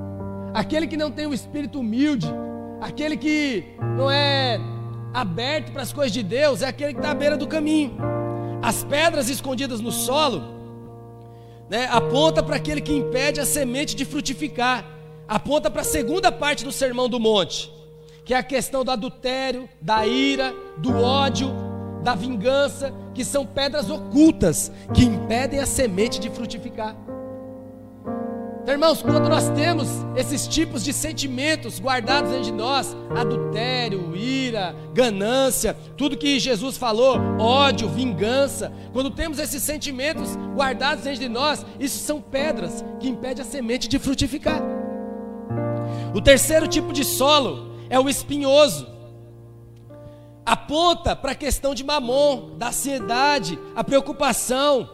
Aquele 0.55 0.87
que 0.87 0.97
não 0.97 1.11
tem 1.11 1.27
o 1.27 1.33
espírito 1.33 1.79
humilde, 1.79 2.27
aquele 2.81 3.15
que 3.17 3.63
não 3.97 4.09
é 4.09 4.59
aberto 5.13 5.71
para 5.71 5.83
as 5.83 5.93
coisas 5.93 6.11
de 6.11 6.23
Deus, 6.23 6.61
é 6.61 6.67
aquele 6.67 6.93
que 6.93 6.99
está 6.99 7.11
à 7.11 7.13
beira 7.13 7.37
do 7.37 7.45
caminho. 7.45 7.97
As 8.61 8.83
pedras 8.83 9.29
escondidas 9.29 9.81
no 9.81 9.91
solo, 9.91 10.41
né, 11.69 11.87
aponta 11.91 12.41
para 12.41 12.55
aquele 12.55 12.81
que 12.81 12.93
impede 12.93 13.39
a 13.39 13.45
semente 13.45 13.95
de 13.95 14.05
frutificar, 14.05 14.83
aponta 15.27 15.69
para 15.69 15.81
a 15.81 15.85
segunda 15.85 16.31
parte 16.31 16.63
do 16.63 16.71
sermão 16.71 17.07
do 17.07 17.19
monte 17.19 17.75
que 18.25 18.33
é 18.33 18.37
a 18.37 18.43
questão 18.43 18.83
do 18.83 18.89
adultério, 18.89 19.69
da 19.79 20.05
ira, 20.05 20.53
do 20.79 20.97
ódio, 20.97 21.53
da 22.03 22.15
vingança, 22.15 22.91
que 23.13 23.23
são 23.23 23.45
pedras 23.45 23.89
ocultas 23.89 24.71
que 24.93 25.05
impedem 25.05 25.59
a 25.59 25.65
semente 25.67 26.19
de 26.19 26.29
frutificar. 26.31 26.95
Então, 28.65 28.73
irmãos, 28.73 28.99
quando 28.99 29.29
nós 29.29 29.47
temos 29.49 29.87
esses 30.15 30.47
tipos 30.47 30.83
de 30.83 30.91
sentimentos 30.91 31.79
guardados 31.79 32.31
dentro 32.31 32.45
de 32.45 32.51
nós, 32.51 32.97
adultério, 33.15 34.15
ira, 34.15 34.75
ganância, 34.91 35.77
tudo 35.95 36.17
que 36.17 36.39
Jesus 36.39 36.75
falou, 36.75 37.15
ódio, 37.37 37.87
vingança, 37.87 38.73
quando 38.91 39.11
temos 39.11 39.37
esses 39.37 39.61
sentimentos 39.61 40.35
guardados 40.55 41.03
dentro 41.03 41.19
de 41.19 41.29
nós, 41.29 41.63
isso 41.79 41.99
são 41.99 42.19
pedras 42.19 42.83
que 42.99 43.07
impedem 43.07 43.45
a 43.45 43.47
semente 43.47 43.87
de 43.87 43.99
frutificar. 43.99 44.59
O 46.15 46.19
terceiro 46.19 46.67
tipo 46.67 46.91
de 46.91 47.05
solo 47.05 47.75
é 47.87 47.99
o 47.99 48.09
espinhoso. 48.09 48.87
Aponta 50.43 51.15
para 51.15 51.33
a 51.33 51.35
questão 51.35 51.75
de 51.75 51.83
mamon, 51.83 52.57
da 52.57 52.69
ansiedade, 52.69 53.59
a 53.75 53.83
preocupação 53.83 54.89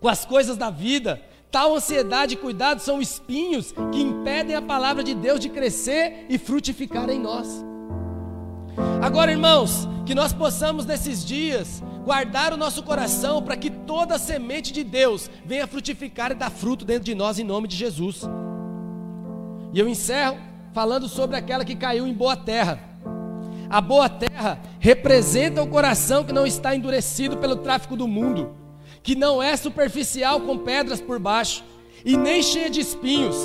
com 0.00 0.08
as 0.08 0.24
coisas 0.24 0.56
da 0.56 0.68
vida. 0.68 1.22
Tal 1.56 1.74
ansiedade 1.74 2.34
e 2.34 2.36
cuidado 2.36 2.80
são 2.80 3.00
espinhos 3.00 3.72
que 3.90 4.02
impedem 4.02 4.54
a 4.54 4.60
palavra 4.60 5.02
de 5.02 5.14
Deus 5.14 5.40
de 5.40 5.48
crescer 5.48 6.26
e 6.28 6.36
frutificar 6.36 7.08
em 7.08 7.18
nós. 7.18 7.64
Agora, 9.00 9.32
irmãos, 9.32 9.88
que 10.04 10.14
nós 10.14 10.34
possamos 10.34 10.84
nesses 10.84 11.24
dias 11.24 11.82
guardar 12.04 12.52
o 12.52 12.58
nosso 12.58 12.82
coração 12.82 13.42
para 13.42 13.56
que 13.56 13.70
toda 13.70 14.16
a 14.16 14.18
semente 14.18 14.70
de 14.70 14.84
Deus 14.84 15.30
venha 15.46 15.66
frutificar 15.66 16.30
e 16.30 16.34
dar 16.34 16.50
fruto 16.50 16.84
dentro 16.84 17.04
de 17.04 17.14
nós 17.14 17.38
em 17.38 17.44
nome 17.44 17.66
de 17.66 17.74
Jesus. 17.74 18.20
E 19.72 19.80
eu 19.80 19.88
encerro 19.88 20.36
falando 20.74 21.08
sobre 21.08 21.38
aquela 21.38 21.64
que 21.64 21.74
caiu 21.74 22.06
em 22.06 22.12
boa 22.12 22.36
terra. 22.36 22.78
A 23.70 23.80
boa 23.80 24.10
terra 24.10 24.60
representa 24.78 25.62
o 25.62 25.66
coração 25.66 26.22
que 26.22 26.34
não 26.34 26.46
está 26.46 26.76
endurecido 26.76 27.38
pelo 27.38 27.56
tráfico 27.56 27.96
do 27.96 28.06
mundo, 28.06 28.54
que 29.06 29.14
não 29.14 29.40
é 29.40 29.56
superficial 29.56 30.40
com 30.40 30.58
pedras 30.58 31.00
por 31.00 31.20
baixo 31.20 31.62
e 32.04 32.16
nem 32.16 32.42
cheia 32.42 32.68
de 32.68 32.80
espinhos. 32.80 33.36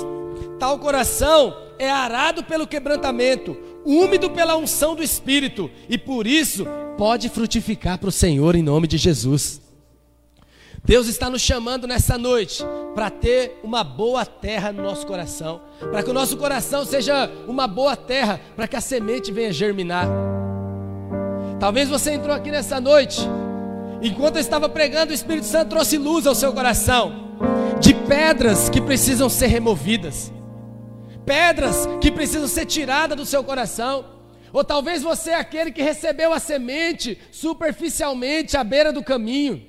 Tal 0.58 0.76
coração 0.76 1.56
é 1.78 1.88
arado 1.88 2.42
pelo 2.42 2.66
quebrantamento, 2.66 3.56
úmido 3.84 4.28
pela 4.28 4.56
unção 4.56 4.96
do 4.96 5.04
Espírito 5.04 5.70
e 5.88 5.96
por 5.96 6.26
isso 6.26 6.66
pode 6.98 7.28
frutificar 7.28 7.96
para 7.96 8.08
o 8.08 8.12
Senhor 8.12 8.56
em 8.56 8.62
nome 8.62 8.88
de 8.88 8.98
Jesus. 8.98 9.62
Deus 10.84 11.06
está 11.06 11.30
nos 11.30 11.40
chamando 11.40 11.86
nessa 11.86 12.18
noite 12.18 12.64
para 12.92 13.08
ter 13.08 13.60
uma 13.62 13.84
boa 13.84 14.26
terra 14.26 14.72
no 14.72 14.82
nosso 14.82 15.06
coração, 15.06 15.60
para 15.78 16.02
que 16.02 16.10
o 16.10 16.14
nosso 16.14 16.36
coração 16.36 16.84
seja 16.84 17.30
uma 17.46 17.68
boa 17.68 17.94
terra, 17.94 18.40
para 18.56 18.66
que 18.66 18.74
a 18.74 18.80
semente 18.80 19.30
venha 19.30 19.52
germinar. 19.52 20.08
Talvez 21.60 21.88
você 21.88 22.10
entrou 22.10 22.34
aqui 22.34 22.50
nessa 22.50 22.80
noite, 22.80 23.20
enquanto 24.02 24.36
eu 24.36 24.40
estava 24.40 24.68
pregando, 24.68 25.12
o 25.12 25.14
Espírito 25.14 25.46
Santo 25.46 25.70
trouxe 25.70 25.96
luz 25.96 26.26
ao 26.26 26.34
seu 26.34 26.52
coração, 26.52 27.36
de 27.80 27.94
pedras 27.94 28.68
que 28.68 28.80
precisam 28.80 29.28
ser 29.28 29.46
removidas, 29.46 30.32
pedras 31.24 31.88
que 32.00 32.10
precisam 32.10 32.48
ser 32.48 32.66
tiradas 32.66 33.16
do 33.16 33.24
seu 33.24 33.42
coração. 33.42 34.04
Ou 34.52 34.62
talvez 34.62 35.02
você 35.02 35.30
é 35.30 35.36
aquele 35.36 35.72
que 35.72 35.82
recebeu 35.82 36.32
a 36.32 36.38
semente 36.38 37.18
superficialmente 37.30 38.56
à 38.56 38.62
beira 38.62 38.92
do 38.92 39.02
caminho. 39.02 39.62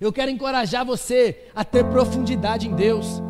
Eu 0.00 0.12
quero 0.12 0.30
encorajar 0.30 0.84
você 0.84 1.46
a 1.54 1.64
ter 1.64 1.84
profundidade 1.84 2.68
em 2.68 2.74
Deus. 2.74 3.22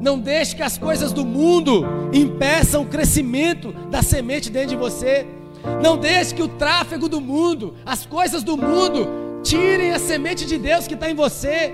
Não 0.00 0.18
deixe 0.18 0.56
que 0.56 0.62
as 0.62 0.76
coisas 0.76 1.12
do 1.12 1.24
mundo 1.24 1.84
impeçam 2.12 2.82
o 2.82 2.86
crescimento 2.86 3.72
da 3.88 4.02
semente 4.02 4.50
dentro 4.50 4.70
de 4.70 4.76
você. 4.76 5.26
Não 5.82 5.96
deixe 5.96 6.34
que 6.34 6.42
o 6.42 6.48
tráfego 6.48 7.08
do 7.08 7.20
mundo, 7.20 7.76
as 7.84 8.04
coisas 8.04 8.42
do 8.42 8.56
mundo, 8.56 9.06
tirem 9.42 9.92
a 9.92 9.98
semente 9.98 10.44
de 10.44 10.58
Deus 10.58 10.86
que 10.86 10.94
está 10.94 11.10
em 11.10 11.14
você. 11.14 11.72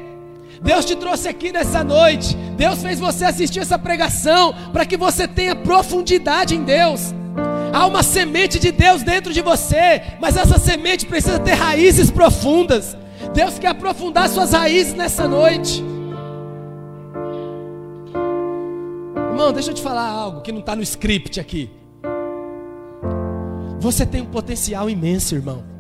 Deus 0.62 0.85
te 0.85 0.97
trouxe 0.97 1.29
aqui 1.29 1.53
nessa 1.53 1.85
noite. 1.85 2.35
Deus 2.57 2.83
fez 2.83 2.99
você 2.99 3.25
assistir 3.25 3.61
essa 3.61 3.79
pregação 3.79 4.55
para 4.73 4.87
que 4.87 4.97
você 4.97 5.29
tenha 5.29 5.55
profundidade 5.55 6.55
em 6.55 6.64
Deus. 6.64 7.14
Há 7.73 7.87
uma 7.87 8.03
semente 8.03 8.59
de 8.59 8.73
Deus 8.73 9.03
dentro 9.03 9.33
de 9.33 9.43
você, 9.43 10.03
mas 10.21 10.37
essa 10.37 10.59
semente 10.59 11.05
precisa 11.05 11.39
ter 11.39 11.53
raízes 11.53 12.11
profundas. 12.11 12.97
Deus 13.35 13.59
quer 13.59 13.69
aprofundar 13.69 14.29
suas 14.29 14.53
raízes 14.53 14.95
nessa 14.95 15.29
noite. 15.29 15.85
Irmão, 19.31 19.53
deixa 19.53 19.71
eu 19.71 19.75
te 19.75 19.83
falar 19.83 20.09
algo 20.09 20.41
que 20.41 20.51
não 20.51 20.61
está 20.61 20.75
no 20.75 20.83
script 20.83 21.39
aqui. 21.39 21.71
Você 23.79 24.07
tem 24.07 24.23
um 24.23 24.27
potencial 24.27 24.89
imenso, 24.89 25.35
irmão. 25.35 25.76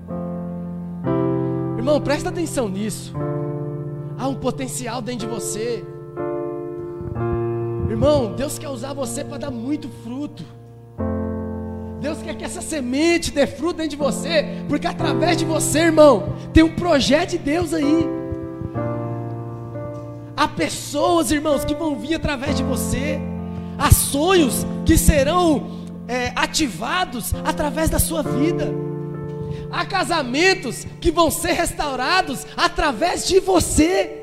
Irmão, 1.86 2.00
presta 2.00 2.30
atenção 2.30 2.68
nisso. 2.68 3.12
Há 4.18 4.26
um 4.26 4.34
potencial 4.34 5.00
dentro 5.00 5.28
de 5.28 5.32
você. 5.32 5.84
Irmão, 7.88 8.34
Deus 8.34 8.58
quer 8.58 8.68
usar 8.70 8.92
você 8.92 9.22
para 9.22 9.38
dar 9.38 9.52
muito 9.52 9.88
fruto. 10.02 10.42
Deus 12.00 12.20
quer 12.22 12.36
que 12.36 12.44
essa 12.44 12.60
semente 12.60 13.30
dê 13.30 13.46
fruto 13.46 13.74
dentro 13.74 13.90
de 13.90 13.96
você, 13.96 14.64
porque 14.68 14.84
através 14.84 15.36
de 15.36 15.44
você, 15.44 15.78
irmão, 15.78 16.34
tem 16.52 16.64
um 16.64 16.74
projeto 16.74 17.30
de 17.30 17.38
Deus 17.38 17.72
aí. 17.72 18.04
Há 20.36 20.48
pessoas, 20.48 21.30
irmãos, 21.30 21.64
que 21.64 21.76
vão 21.76 21.94
vir 21.94 22.16
através 22.16 22.56
de 22.56 22.64
você, 22.64 23.20
há 23.78 23.92
sonhos 23.92 24.66
que 24.84 24.98
serão 24.98 25.84
é, 26.08 26.32
ativados 26.34 27.32
através 27.44 27.88
da 27.88 28.00
sua 28.00 28.24
vida, 28.24 28.74
há 29.70 29.84
casamentos 29.84 30.86
que 31.00 31.10
vão 31.10 31.30
ser 31.30 31.52
restaurados 31.52 32.46
através 32.56 33.26
de 33.26 33.40
você. 33.40 34.22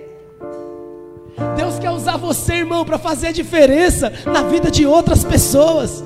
Deus 1.56 1.80
quer 1.80 1.92
usar 1.92 2.18
você, 2.18 2.56
irmão, 2.56 2.86
para 2.86 2.98
fazer 2.98 3.28
a 3.28 3.32
diferença 3.32 4.12
na 4.26 4.44
vida 4.44 4.70
de 4.70 4.86
outras 4.86 5.24
pessoas. 5.24 6.04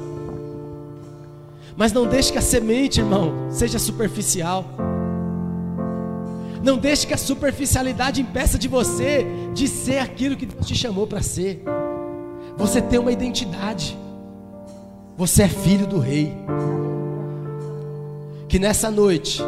Mas 1.75 1.93
não 1.93 2.07
deixe 2.07 2.31
que 2.31 2.37
a 2.37 2.41
semente, 2.41 2.99
irmão, 2.99 3.33
seja 3.51 3.77
superficial. 3.77 4.65
Não 6.63 6.77
deixe 6.77 7.05
que 7.05 7.13
a 7.13 7.17
superficialidade 7.17 8.21
impeça 8.21 8.57
de 8.57 8.67
você 8.67 9.25
de 9.53 9.67
ser 9.67 9.99
aquilo 9.99 10.35
que 10.35 10.45
Deus 10.45 10.65
te 10.65 10.75
chamou 10.75 11.05
para 11.05 11.21
ser. 11.21 11.63
Você 12.57 12.81
tem 12.81 12.99
uma 12.99 13.11
identidade. 13.11 13.97
Você 15.15 15.43
é 15.43 15.47
filho 15.47 15.85
do 15.85 15.99
rei. 15.99 16.33
Que 18.49 18.57
nessa 18.57 18.89
noite 18.89 19.41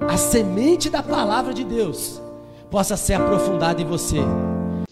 a 0.00 0.16
semente 0.16 0.88
da 0.88 1.02
palavra 1.02 1.52
de 1.52 1.62
Deus 1.62 2.22
possa 2.70 2.96
ser 2.96 3.14
aprofundada 3.14 3.82
em 3.82 3.84
você. 3.84 4.16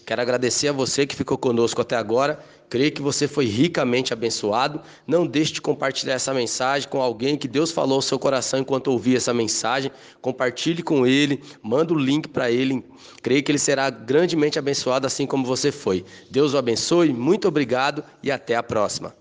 Quero 0.05 0.21
agradecer 0.21 0.67
a 0.67 0.71
você 0.71 1.05
que 1.05 1.15
ficou 1.15 1.35
conosco 1.35 1.81
até 1.81 1.95
agora. 1.95 2.39
Creio 2.69 2.91
que 2.91 3.01
você 3.01 3.27
foi 3.27 3.45
ricamente 3.45 4.13
abençoado. 4.13 4.81
Não 5.07 5.25
deixe 5.25 5.53
de 5.53 5.61
compartilhar 5.61 6.13
essa 6.13 6.31
mensagem 6.31 6.87
com 6.87 7.01
alguém 7.01 7.35
que 7.37 7.47
Deus 7.47 7.71
falou 7.71 7.95
ao 7.95 8.01
seu 8.03 8.19
coração 8.19 8.59
enquanto 8.59 8.89
ouvia 8.89 9.17
essa 9.17 9.33
mensagem. 9.33 9.91
Compartilhe 10.21 10.83
com 10.83 11.07
ele, 11.07 11.41
manda 11.63 11.93
o 11.93 11.97
link 11.97 12.27
para 12.27 12.51
ele. 12.51 12.85
Creio 13.23 13.43
que 13.43 13.51
ele 13.51 13.59
será 13.59 13.89
grandemente 13.89 14.59
abençoado 14.59 15.07
assim 15.07 15.25
como 15.25 15.43
você 15.43 15.71
foi. 15.71 16.05
Deus 16.29 16.53
o 16.53 16.57
abençoe, 16.57 17.11
muito 17.11 17.47
obrigado 17.47 18.03
e 18.21 18.31
até 18.31 18.55
a 18.55 18.61
próxima. 18.61 19.13